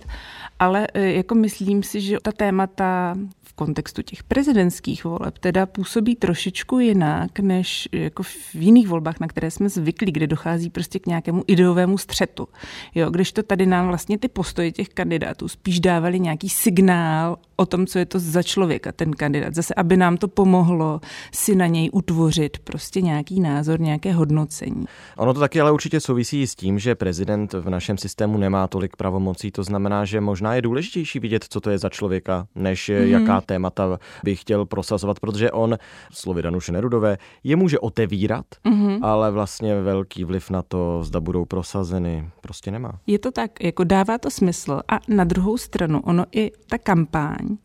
ale 0.60 0.88
eh, 0.94 1.12
jako 1.12 1.36
myslím 1.36 1.84
si, 1.84 2.01
že 2.01 2.18
ta 2.22 2.32
témata 2.32 3.15
v 3.53 3.53
kontextu 3.56 4.01
těch 4.01 4.24
prezidentských 4.24 5.03
voleb 5.03 5.38
teda 5.38 5.65
působí 5.65 6.15
trošičku 6.15 6.80
jinak, 6.80 7.39
než 7.39 7.89
jako 7.92 8.24
v 8.24 8.56
jiných 8.56 8.88
volbách, 8.88 9.20
na 9.20 9.27
které 9.27 9.51
jsme 9.51 9.70
zvyklí, 9.70 10.12
kde 10.12 10.27
dochází 10.27 10.70
prostě 10.70 11.00
k 11.00 11.06
nějakému 11.06 11.44
ideovému 11.48 11.98
střetu. 11.98 12.48
Jo, 12.96 13.10
když 13.10 13.32
to 13.32 13.44
tady 13.44 13.65
nám 13.65 13.88
vlastně 13.88 14.18
ty 14.18 14.27
postoje 14.27 14.72
těch 14.72 14.89
kandidátů 14.89 15.48
spíš 15.63 15.79
dávali 15.79 16.20
nějaký 16.20 16.50
signál 16.50 17.38
o 17.55 17.65
tom, 17.65 17.86
co 17.86 18.00
je 18.00 18.05
to 18.05 18.20
za 18.20 18.43
člověka, 18.43 18.91
ten 18.91 19.13
kandidát. 19.13 19.55
Zase, 19.55 19.74
aby 19.74 19.98
nám 19.98 20.17
to 20.17 20.27
pomohlo 20.27 21.01
si 21.34 21.55
na 21.55 21.67
něj 21.67 21.89
utvořit 21.93 22.60
prostě 22.60 23.01
nějaký 23.01 23.39
názor, 23.39 23.79
nějaké 23.79 24.13
hodnocení. 24.13 24.86
Ono 25.17 25.34
to 25.34 25.39
taky 25.39 25.62
ale 25.62 25.72
určitě 25.72 26.00
souvisí 26.00 26.48
s 26.48 26.55
tím, 26.55 26.79
že 26.79 26.96
prezident 26.96 27.53
v 27.53 27.70
našem 27.70 27.98
systému 27.98 28.38
nemá 28.38 28.67
tolik 28.67 28.96
pravomocí. 28.96 29.51
To 29.51 29.63
znamená, 29.63 30.05
že 30.05 30.22
možná 30.22 30.55
je 30.55 30.62
důležitější 30.62 31.20
vidět, 31.20 31.46
co 31.50 31.62
to 31.62 31.70
je 31.70 31.77
za 31.77 31.89
člověka, 31.89 32.48
než 32.55 32.89
mm. 32.89 32.96
jaká 32.96 33.41
témata 33.41 34.00
by 34.24 34.36
chtěl 34.36 34.65
prosazovat, 34.65 35.20
protože 35.20 35.51
on, 35.51 35.77
slovy 36.12 36.41
Danuše 36.41 36.72
Nerudové, 36.72 37.17
je 37.43 37.55
může 37.55 37.79
otevírat, 37.79 38.46
mm-hmm. 38.65 39.00
ale 39.01 39.32
vlastně 39.32 39.82
velký 39.82 40.24
vliv 40.24 40.50
na 40.50 40.62
to, 40.62 41.03
zda 41.03 41.20
budou 41.20 41.46
prosazeny, 41.46 42.29
prostě 42.41 42.72
nemá. 42.72 42.91
Je 43.08 43.20
to 43.20 43.32
tak, 43.32 43.63
jako 43.63 43.84
dává 43.84 44.17
to 44.17 44.32
smysl 44.32 44.82
a 44.91 45.00
na 45.08 45.24
druhou 45.24 45.52
stranu 45.57 46.00
ono 46.00 46.25
i 46.31 46.51
ta 46.67 46.77
kampaň, 46.77 47.57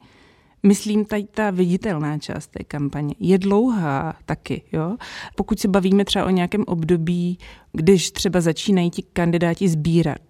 Myslím, 0.63 1.05
tady 1.05 1.25
ta 1.25 1.51
viditelná 1.51 2.19
část 2.19 2.47
té 2.47 2.65
kampaně 2.65 3.15
je 3.19 3.39
dlouhá 3.39 4.17
taky. 4.27 4.63
Jo? 4.73 4.97
Pokud 5.37 5.61
se 5.61 5.69
bavíme 5.69 6.05
třeba 6.05 6.25
o 6.25 6.31
nějakém 6.31 6.65
období, 6.67 7.39
když 7.73 8.11
třeba 8.11 8.41
začínají 8.41 8.91
ti 8.91 9.03
kandidáti 9.03 9.69
sbírat 9.69 10.21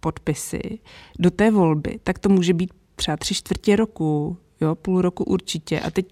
podpisy 0.00 0.78
do 1.18 1.30
té 1.30 1.50
volby, 1.50 2.00
tak 2.04 2.18
to 2.18 2.28
může 2.28 2.54
být 2.54 2.70
třeba 2.96 3.16
tři 3.16 3.34
čtvrtě 3.34 3.76
roku, 3.76 4.36
jo, 4.60 4.74
půl 4.74 5.02
roku 5.02 5.24
určitě. 5.24 5.80
A 5.80 5.90
teď 5.90 6.06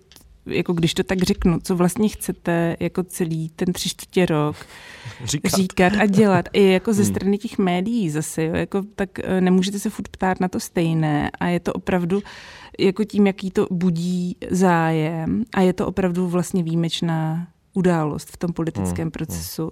jako 0.47 0.73
když 0.73 0.95
to 0.95 1.03
tak 1.03 1.23
řeknu, 1.23 1.59
co 1.63 1.77
vlastně 1.77 2.09
chcete 2.09 2.77
jako 2.81 3.03
celý 3.03 3.49
ten 3.49 3.73
tři 3.73 3.89
čtvrtě 3.89 4.27
rok 4.27 4.57
říkat, 5.25 5.53
říkat 5.57 5.93
a 6.01 6.07
dělat. 6.07 6.49
I 6.53 6.73
jako 6.73 6.93
ze 6.93 7.03
hmm. 7.03 7.15
strany 7.15 7.39
těch 7.39 7.59
médií 7.59 8.11
zase, 8.11 8.45
jo, 8.45 8.55
jako, 8.55 8.83
tak 8.97 9.19
eh, 9.19 9.41
nemůžete 9.41 9.79
se 9.79 9.91
furt 9.91 10.09
ptát 10.09 10.41
na 10.41 10.49
to 10.49 10.61
stejné 10.61 11.31
a 11.41 11.47
je 11.47 11.61
to 11.61 11.73
opravdu 11.73 12.23
jako 12.79 13.05
tím, 13.05 13.27
jaký 13.27 13.51
to 13.51 13.67
budí 13.71 14.37
zájem 14.51 15.45
a 15.55 15.61
je 15.61 15.73
to 15.73 15.87
opravdu 15.87 16.29
vlastně 16.29 16.63
výjimečná 16.63 17.47
událost 17.75 18.31
v 18.31 18.37
tom 18.37 18.53
politickém 18.53 19.05
hmm, 19.05 19.11
procesu, 19.11 19.71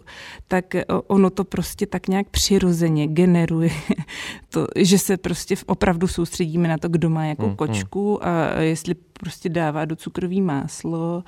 tak 0.49 0.75
eh, 0.75 0.85
ono 1.07 1.31
to 1.31 1.45
prostě 1.45 1.87
tak 1.87 2.09
nějak 2.09 2.29
přirozeně 2.29 3.07
generuje 3.07 3.71
to, 4.49 4.67
že 4.77 4.99
se 4.99 5.17
prostě 5.17 5.55
opravdu 5.67 6.09
soustředíme 6.09 6.69
na 6.69 6.79
to, 6.79 6.89
kdo 6.89 7.11
má 7.11 7.25
jakou 7.25 7.47
hmm, 7.47 7.57
kočku 7.57 8.27
a 8.27 8.61
jestli 8.61 8.95
prostě 9.23 9.49
dává 9.49 9.85
do 9.85 9.97
cukrový 9.97 10.43
máslo. 10.43 11.25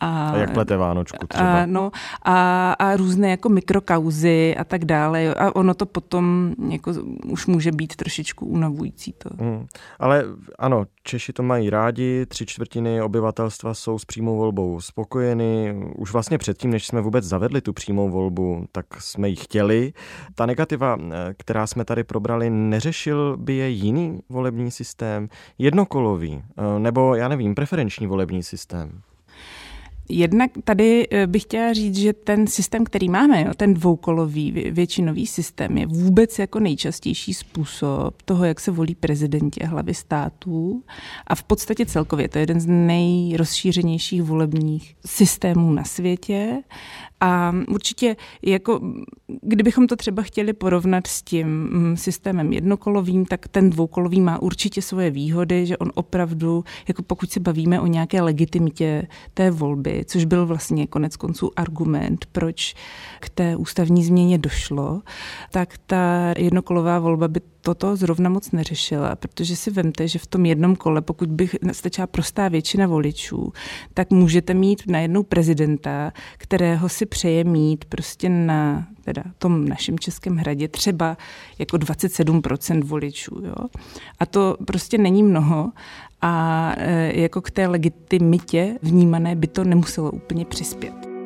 A, 0.00 0.28
a 0.28 0.36
jak 0.36 0.52
plete 0.52 0.76
Vánočku 0.76 1.26
třeba. 1.26 1.62
A, 1.62 1.66
no, 1.66 1.90
a, 2.22 2.72
a 2.72 2.96
různé 2.96 3.30
jako 3.30 3.48
mikrokauzy 3.48 4.56
a 4.56 4.64
tak 4.64 4.84
dále. 4.84 5.34
A 5.34 5.56
ono 5.56 5.74
to 5.74 5.86
potom 5.86 6.54
jako 6.68 6.92
už 7.26 7.46
může 7.46 7.72
být 7.72 7.96
trošičku 7.96 8.46
unavující. 8.46 9.12
To. 9.12 9.30
Hmm. 9.44 9.66
Ale 9.98 10.24
ano, 10.58 10.84
Češi 11.02 11.32
to 11.32 11.42
mají 11.42 11.70
rádi, 11.70 12.26
tři 12.26 12.46
čtvrtiny 12.46 13.02
obyvatelstva 13.02 13.74
jsou 13.74 13.98
s 13.98 14.04
přímou 14.04 14.36
volbou 14.36 14.80
spokojeny. 14.80 15.74
Už 15.96 16.12
vlastně 16.18 16.38
předtím, 16.38 16.70
než 16.70 16.86
jsme 16.86 17.00
vůbec 17.00 17.24
zavedli 17.24 17.60
tu 17.60 17.72
přímou 17.72 18.08
volbu, 18.10 18.66
tak 18.72 18.86
jsme 19.02 19.28
ji 19.28 19.36
chtěli. 19.36 19.92
Ta 20.34 20.46
negativa, 20.46 20.96
eh, 21.00 21.34
která 21.36 21.66
jsme 21.66 21.84
tady 21.84 22.04
probrali, 22.04 22.50
neřešil 22.50 23.36
by 23.36 23.54
je 23.54 23.68
jiný 23.68 24.20
volební 24.28 24.70
systém, 24.70 25.28
jednokolový, 25.58 26.42
eh, 26.42 26.78
nebo 26.78 27.14
já 27.14 27.28
nevím, 27.28 27.54
preferenční 27.54 28.06
volební 28.06 28.42
systém? 28.42 29.02
Jednak 30.08 30.50
tady 30.64 31.08
eh, 31.10 31.26
bych 31.26 31.42
chtěla 31.42 31.72
říct, 31.72 31.96
že 31.96 32.12
ten 32.12 32.46
systém, 32.46 32.84
který 32.84 33.08
máme, 33.08 33.42
jo, 33.42 33.54
ten 33.56 33.74
dvoukolový 33.74 34.50
většinový 34.50 35.26
systém, 35.26 35.78
je 35.78 35.86
vůbec 35.86 36.38
jako 36.38 36.60
nejčastější 36.60 37.34
způsob 37.34 38.22
toho, 38.22 38.44
jak 38.44 38.60
se 38.60 38.70
volí 38.70 38.94
prezidenti 38.94 39.60
a 39.60 39.68
hlavy 39.68 39.94
států. 39.94 40.82
A 41.26 41.34
v 41.34 41.42
podstatě 41.42 41.86
celkově 41.86 42.28
to 42.28 42.38
je 42.38 42.42
jeden 42.42 42.60
z 42.60 42.66
nejrozšířenějších 42.66 44.22
volebních 44.22 44.96
systémů 45.06 45.72
na 45.72 45.84
světě. 45.84 46.62
A 47.20 47.54
určitě, 47.68 48.16
jako, 48.42 48.80
kdybychom 49.42 49.86
to 49.86 49.96
třeba 49.96 50.22
chtěli 50.22 50.52
porovnat 50.52 51.06
s 51.06 51.22
tím 51.22 51.48
mm, 51.48 51.96
systémem 51.96 52.52
jednokolovým, 52.52 53.26
tak 53.26 53.48
ten 53.48 53.70
dvoukolový 53.70 54.20
má 54.20 54.42
určitě 54.42 54.82
svoje 54.82 55.10
výhody, 55.10 55.66
že 55.66 55.76
on 55.76 55.92
opravdu, 55.94 56.64
jako 56.88 57.02
pokud 57.02 57.30
se 57.30 57.40
bavíme 57.40 57.80
o 57.80 57.86
nějaké 57.86 58.22
legitimitě 58.22 59.08
té 59.34 59.50
volby, 59.50 60.04
což 60.06 60.24
byl 60.24 60.46
vlastně 60.46 60.86
konec 60.86 61.16
konců 61.16 61.50
argument, 61.56 62.26
proč 62.32 62.74
k 63.20 63.28
té 63.28 63.56
ústavní 63.56 64.04
změně 64.04 64.38
došlo, 64.38 65.02
tak 65.50 65.74
ta 65.86 66.34
jednokolová 66.38 66.98
volba 66.98 67.28
by 67.28 67.40
toto 67.60 67.96
zrovna 67.96 68.30
moc 68.30 68.50
neřešila, 68.50 69.16
protože 69.16 69.56
si 69.56 69.70
vemte, 69.70 70.08
že 70.08 70.18
v 70.18 70.26
tom 70.26 70.46
jednom 70.46 70.76
kole, 70.76 71.00
pokud 71.00 71.28
by 71.28 71.48
stačila 71.72 72.06
prostá 72.06 72.48
většina 72.48 72.86
voličů, 72.86 73.52
tak 73.94 74.10
můžete 74.10 74.54
mít 74.54 74.82
najednou 74.86 75.22
prezidenta, 75.22 76.12
kterého 76.38 76.88
si 76.88 77.06
přeje 77.08 77.44
mít 77.44 77.84
prostě 77.84 78.28
na 78.28 78.86
teda 79.04 79.22
tom 79.38 79.68
našem 79.68 79.98
Českém 79.98 80.36
hradě 80.36 80.68
třeba 80.68 81.16
jako 81.58 81.76
27% 81.76 82.84
voličů. 82.84 83.42
Jo? 83.44 83.68
A 84.18 84.26
to 84.26 84.56
prostě 84.66 84.98
není 84.98 85.22
mnoho 85.22 85.72
a 86.22 86.72
e, 86.76 87.20
jako 87.20 87.40
k 87.40 87.50
té 87.50 87.66
legitimitě 87.66 88.78
vnímané 88.82 89.36
by 89.36 89.46
to 89.46 89.64
nemuselo 89.64 90.10
úplně 90.10 90.44
přispět. 90.44 91.17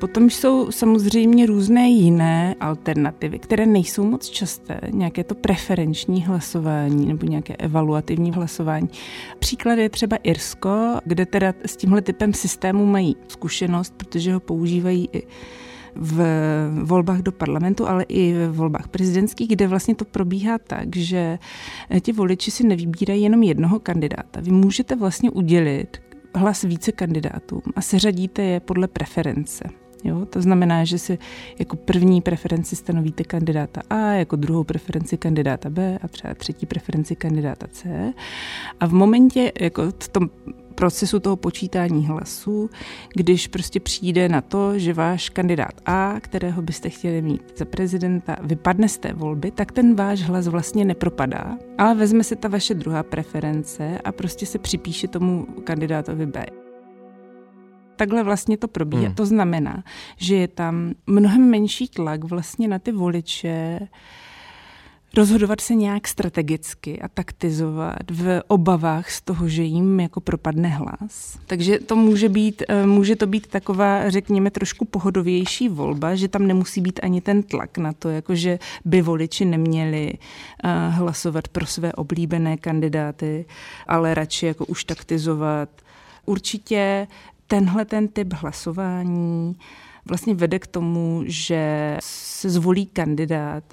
Potom 0.00 0.30
jsou 0.30 0.70
samozřejmě 0.70 1.46
různé 1.46 1.88
jiné 1.88 2.54
alternativy, 2.60 3.38
které 3.38 3.66
nejsou 3.66 4.04
moc 4.04 4.28
časté, 4.28 4.80
nějaké 4.90 5.24
to 5.24 5.34
preferenční 5.34 6.22
hlasování 6.22 7.06
nebo 7.06 7.26
nějaké 7.26 7.56
evaluativní 7.56 8.32
hlasování. 8.32 8.88
Příklad 9.38 9.78
je 9.78 9.90
třeba 9.90 10.16
Irsko, 10.16 10.98
kde 11.04 11.26
teda 11.26 11.54
s 11.64 11.76
tímhle 11.76 12.02
typem 12.02 12.34
systému 12.34 12.86
mají 12.86 13.16
zkušenost, 13.28 13.94
protože 13.96 14.34
ho 14.34 14.40
používají 14.40 15.08
i 15.12 15.22
v 15.94 16.22
volbách 16.82 17.18
do 17.18 17.32
parlamentu, 17.32 17.88
ale 17.88 18.02
i 18.02 18.32
v 18.32 18.56
volbách 18.56 18.88
prezidentských, 18.88 19.48
kde 19.48 19.66
vlastně 19.66 19.94
to 19.94 20.04
probíhá 20.04 20.58
tak, 20.58 20.96
že 20.96 21.38
ti 22.00 22.12
voliči 22.12 22.50
si 22.50 22.66
nevybírají 22.66 23.22
jenom 23.22 23.42
jednoho 23.42 23.80
kandidáta. 23.80 24.40
Vy 24.40 24.50
můžete 24.52 24.96
vlastně 24.96 25.30
udělit 25.30 25.96
hlas 26.34 26.62
více 26.62 26.92
kandidátům 26.92 27.62
a 27.76 27.80
seřadíte 27.80 28.42
je 28.42 28.60
podle 28.60 28.88
preference. 28.88 29.64
Jo? 30.04 30.26
To 30.26 30.42
znamená, 30.42 30.84
že 30.84 30.98
si 30.98 31.18
jako 31.58 31.76
první 31.76 32.20
preferenci 32.20 32.76
stanovíte 32.76 33.24
kandidáta 33.24 33.82
A, 33.90 33.98
jako 33.98 34.36
druhou 34.36 34.64
preferenci 34.64 35.16
kandidáta 35.16 35.70
B 35.70 35.98
a 36.02 36.08
třeba 36.08 36.34
třetí 36.34 36.66
preferenci 36.66 37.16
kandidáta 37.16 37.66
C. 37.66 38.12
A 38.80 38.86
v 38.86 38.92
momentě, 38.92 39.52
jako 39.60 39.82
v 40.02 40.08
tom 40.08 40.30
procesu 40.78 41.20
toho 41.20 41.36
počítání 41.36 42.06
hlasů, 42.06 42.70
když 43.14 43.48
prostě 43.48 43.80
přijde 43.80 44.28
na 44.28 44.40
to, 44.40 44.78
že 44.78 44.94
váš 44.94 45.28
kandidát 45.28 45.72
A, 45.86 46.14
kterého 46.20 46.62
byste 46.62 46.90
chtěli 46.90 47.22
mít 47.22 47.42
za 47.56 47.64
prezidenta, 47.64 48.36
vypadne 48.42 48.88
z 48.88 48.98
té 48.98 49.12
volby, 49.12 49.50
tak 49.50 49.72
ten 49.72 49.94
váš 49.94 50.22
hlas 50.22 50.46
vlastně 50.46 50.84
nepropadá, 50.84 51.58
ale 51.78 51.94
vezme 51.94 52.24
se 52.24 52.36
ta 52.36 52.48
vaše 52.48 52.74
druhá 52.74 53.02
preference 53.02 53.98
a 54.04 54.12
prostě 54.12 54.46
se 54.46 54.58
připíše 54.58 55.08
tomu 55.08 55.46
kandidátovi 55.64 56.26
B 56.26 56.67
takhle 57.98 58.22
vlastně 58.22 58.56
to 58.56 58.68
probíhá. 58.68 59.04
Hmm. 59.04 59.14
To 59.14 59.26
znamená, 59.26 59.84
že 60.16 60.36
je 60.36 60.48
tam 60.48 60.94
mnohem 61.06 61.50
menší 61.50 61.88
tlak 61.88 62.24
vlastně 62.24 62.68
na 62.68 62.78
ty 62.78 62.92
voliče, 62.92 63.80
rozhodovat 65.16 65.60
se 65.60 65.74
nějak 65.74 66.08
strategicky 66.08 67.00
a 67.00 67.08
taktizovat 67.08 68.10
v 68.10 68.42
obavách 68.48 69.10
z 69.10 69.20
toho, 69.20 69.48
že 69.48 69.62
jim 69.62 70.00
jako 70.00 70.20
propadne 70.20 70.68
hlas. 70.68 71.38
Takže 71.46 71.78
to 71.78 71.96
může 71.96 72.28
být, 72.28 72.62
eh, 72.68 72.86
může 72.86 73.16
to 73.16 73.26
být 73.26 73.46
taková, 73.46 74.10
řekněme, 74.10 74.50
trošku 74.50 74.84
pohodovější 74.84 75.68
volba, 75.68 76.14
že 76.14 76.28
tam 76.28 76.46
nemusí 76.46 76.80
být 76.80 77.00
ani 77.02 77.20
ten 77.20 77.42
tlak 77.42 77.78
na 77.78 77.92
to, 77.92 78.08
jako 78.08 78.34
že 78.34 78.58
by 78.84 79.02
voliči 79.02 79.44
neměli 79.44 80.12
eh, 80.12 80.68
hlasovat 80.90 81.48
pro 81.48 81.66
své 81.66 81.92
oblíbené 81.92 82.56
kandidáty, 82.56 83.44
ale 83.86 84.14
radši 84.14 84.46
jako 84.46 84.66
už 84.66 84.84
taktizovat. 84.84 85.68
Určitě 86.26 87.06
tenhle 87.48 87.84
ten 87.84 88.08
typ 88.08 88.32
hlasování 88.32 89.56
vlastně 90.08 90.34
vede 90.34 90.58
k 90.58 90.66
tomu, 90.66 91.22
že 91.26 91.96
se 92.00 92.50
zvolí 92.50 92.86
kandidát, 92.86 93.64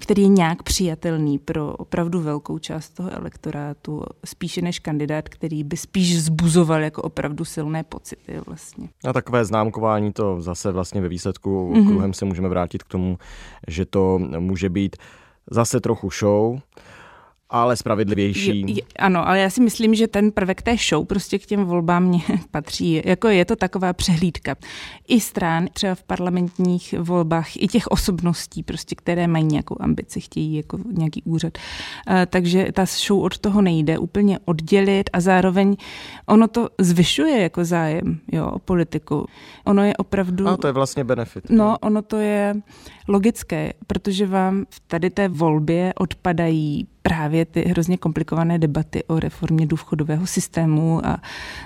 který 0.00 0.22
je 0.22 0.28
nějak 0.28 0.62
přijatelný 0.62 1.38
pro 1.38 1.72
opravdu 1.72 2.20
velkou 2.20 2.58
část 2.58 2.90
toho 2.90 3.10
elektorátu, 3.10 4.02
spíše 4.24 4.62
než 4.62 4.78
kandidát, 4.78 5.28
který 5.28 5.64
by 5.64 5.76
spíš 5.76 6.22
zbuzoval 6.22 6.80
jako 6.80 7.02
opravdu 7.02 7.44
silné 7.44 7.84
pocity 7.84 8.40
vlastně. 8.46 8.88
A 9.04 9.12
takové 9.12 9.44
známkování 9.44 10.12
to 10.12 10.40
zase 10.42 10.72
vlastně 10.72 11.00
ve 11.00 11.08
výsledku 11.08 11.72
mm-hmm. 11.74 11.86
kruhem 11.86 12.12
se 12.12 12.24
můžeme 12.24 12.48
vrátit 12.48 12.82
k 12.82 12.88
tomu, 12.88 13.18
že 13.68 13.84
to 13.84 14.18
může 14.38 14.68
být 14.68 14.96
zase 15.50 15.80
trochu 15.80 16.10
show, 16.10 16.58
ale 17.50 17.76
spravedlivější. 17.76 18.60
Je, 18.60 18.74
je, 18.74 18.82
ano, 18.98 19.28
ale 19.28 19.38
já 19.38 19.50
si 19.50 19.60
myslím, 19.60 19.94
že 19.94 20.08
ten 20.08 20.32
prvek 20.32 20.62
té 20.62 20.76
show 20.88 21.06
prostě 21.06 21.38
k 21.38 21.46
těm 21.46 21.64
volbám 21.64 22.04
mě 22.04 22.20
patří. 22.50 23.02
Jako 23.04 23.28
je 23.28 23.44
to 23.44 23.56
taková 23.56 23.92
přehlídka. 23.92 24.54
I 25.08 25.20
stran, 25.20 25.66
třeba 25.72 25.94
v 25.94 26.02
parlamentních 26.02 26.94
volbách, 26.98 27.56
i 27.56 27.68
těch 27.68 27.86
osobností, 27.86 28.62
prostě, 28.62 28.94
které 28.94 29.26
mají 29.26 29.44
nějakou 29.44 29.76
ambici, 29.80 30.20
chtějí 30.20 30.54
jako 30.54 30.78
nějaký 30.92 31.22
úřad. 31.22 31.58
Uh, 32.08 32.14
takže 32.26 32.68
ta 32.72 32.84
show 32.84 33.22
od 33.22 33.38
toho 33.38 33.62
nejde 33.62 33.98
úplně 33.98 34.38
oddělit 34.44 35.10
a 35.12 35.20
zároveň 35.20 35.76
ono 36.26 36.48
to 36.48 36.68
zvyšuje 36.80 37.42
jako 37.42 37.64
zájem 37.64 38.20
jo, 38.32 38.50
o 38.50 38.58
politiku. 38.58 39.26
Ono 39.64 39.84
je 39.84 39.96
opravdu... 39.96 40.48
A 40.48 40.56
to 40.56 40.66
je 40.66 40.72
vlastně 40.72 41.04
benefit. 41.04 41.50
No, 41.50 41.78
ono 41.78 42.02
to 42.02 42.16
je 42.16 42.54
logické, 43.08 43.72
protože 43.86 44.26
vám 44.26 44.64
v 44.70 44.80
tady 44.86 45.10
té 45.10 45.28
volbě 45.28 45.92
odpadají 45.98 46.88
právě 47.08 47.44
ty 47.44 47.62
hrozně 47.62 47.96
komplikované 47.96 48.58
debaty 48.58 49.04
o 49.04 49.20
reformě 49.20 49.66
důchodového 49.66 50.26
systému 50.26 51.06
a 51.06 51.20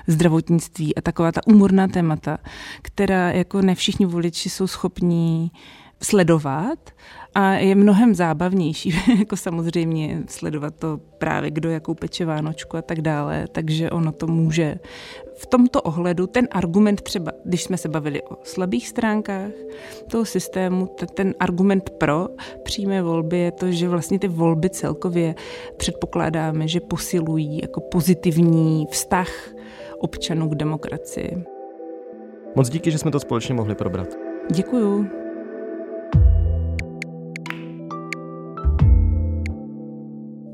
zdravotnictví 0.07 0.97
a 0.97 1.01
taková 1.01 1.33
ta 1.33 1.41
umorná 1.47 1.89
témata, 1.89 2.39
která 2.83 3.31
jako 3.31 3.63
ne 3.63 3.75
všichni 3.75 4.07
voliči 4.07 4.51
jsou 4.51 4.67
schopní 4.67 5.51
sledovat 6.03 6.79
a 7.35 7.53
je 7.53 7.75
mnohem 7.75 8.15
zábavnější, 8.15 8.95
jako 9.19 9.37
samozřejmě 9.37 10.23
sledovat 10.29 10.75
to 10.75 11.01
právě, 11.19 11.51
kdo 11.51 11.71
jakou 11.71 11.95
peče 11.95 12.25
Vánočku 12.25 12.77
a 12.77 12.83
tak 12.83 13.01
dále, 13.01 13.47
takže 13.53 13.91
ono 13.91 14.13
to 14.13 14.27
může 14.27 14.79
v 15.37 15.47
tomto 15.47 15.83
ohledu 15.83 16.27
ten 16.27 16.49
argument 16.51 17.01
třeba, 17.01 17.33
když 17.45 17.63
jsme 17.63 17.77
se 17.77 17.89
bavili 17.89 18.23
o 18.23 18.37
slabých 18.43 18.89
stránkách 18.89 19.51
toho 20.11 20.25
systému, 20.25 20.89
ten 21.15 21.35
argument 21.41 21.91
pro 21.91 22.29
přímé 22.63 23.03
volby 23.03 23.39
je 23.39 23.53
to, 23.53 23.71
že 23.71 23.89
vlastně 23.89 24.19
ty 24.19 24.29
volby 24.29 24.71
celkově 24.71 25.35
předpokládáme, 25.77 26.69
že 26.69 26.81
posilují 26.81 27.59
jako 27.63 27.81
pozitivní 27.81 28.87
vztah 28.91 29.29
občanů 29.99 30.49
k 30.49 30.55
demokracii. 30.55 31.45
Moc 32.57 32.69
díky, 32.69 32.91
že 32.91 32.99
jsme 32.99 33.11
to 33.11 33.21
společně 33.21 33.55
mohli 33.55 33.75
probrat. 33.75 34.09
Děkuju. 34.51 35.20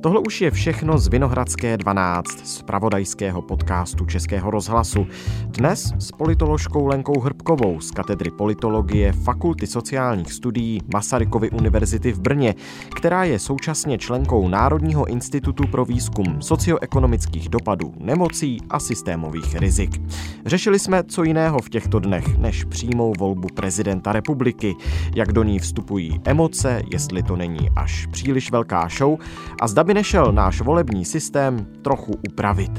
Tohle 0.01 0.21
už 0.27 0.41
je 0.41 0.51
všechno 0.51 0.99
z 0.99 1.09
Vinohradské 1.09 1.77
12, 1.77 2.47
z 2.47 2.63
pravodajského 2.63 3.43
podcastu 3.43 4.07
Českého 4.07 4.51
rozhlasu. 4.51 5.07
Dnes 5.47 5.93
s 5.99 6.13
politoložkou 6.13 6.87
Lenkou 6.87 7.21
Hrbkovou 7.21 7.81
z 7.81 7.91
katedry 7.91 8.31
politologie 8.31 9.13
Fakulty 9.13 9.67
sociálních 9.67 10.33
studií 10.33 10.81
Masarykovy 10.93 11.51
univerzity 11.51 12.13
v 12.13 12.21
Brně, 12.21 12.55
která 12.97 13.25
je 13.25 13.39
současně 13.39 13.99
členkou 13.99 14.49
Národního 14.49 15.07
institutu 15.07 15.67
pro 15.67 15.85
výzkum 15.85 16.43
socioekonomických 16.43 17.49
dopadů 17.49 17.95
nemocí 17.99 18.59
a 18.71 18.81
systémových 18.81 19.55
rizik. 19.55 20.03
Řešili 20.47 20.79
jsme 20.79 21.05
co 21.05 21.25
jiného 21.25 21.59
v 21.59 21.71
těchto 21.71 21.99
dnech, 21.99 22.39
než 22.39 22.65
přímou 22.65 23.13
volbu 23.19 23.49
prezidenta 23.55 24.13
republiky, 24.13 24.75
jak 25.15 25.33
do 25.33 25.43
ní 25.43 25.59
vstupují 25.59 26.21
emoce, 26.25 26.83
jestli 26.93 27.23
to 27.23 27.37
není 27.37 27.71
až 27.77 28.07
příliš 28.07 28.51
velká 28.51 28.89
show 28.99 29.19
a 29.61 29.69
zda 29.69 29.85
by 29.85 29.96
nešel 29.97 30.33
náš 30.33 30.61
volební 30.61 31.05
systém 31.05 31.67
trochu 31.83 32.13
upravit. 32.29 32.71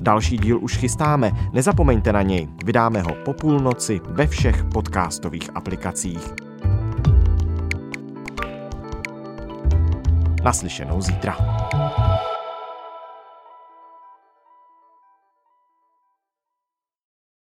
Další 0.00 0.38
díl 0.38 0.58
už 0.62 0.76
chystáme, 0.76 1.32
nezapomeňte 1.52 2.12
na 2.12 2.22
něj, 2.22 2.48
vydáme 2.64 3.02
ho 3.02 3.14
po 3.24 3.32
půlnoci 3.32 4.00
ve 4.08 4.26
všech 4.26 4.64
podcastových 4.64 5.50
aplikacích. 5.54 6.32
Naslyšenou 10.44 11.00
zítra. 11.00 11.36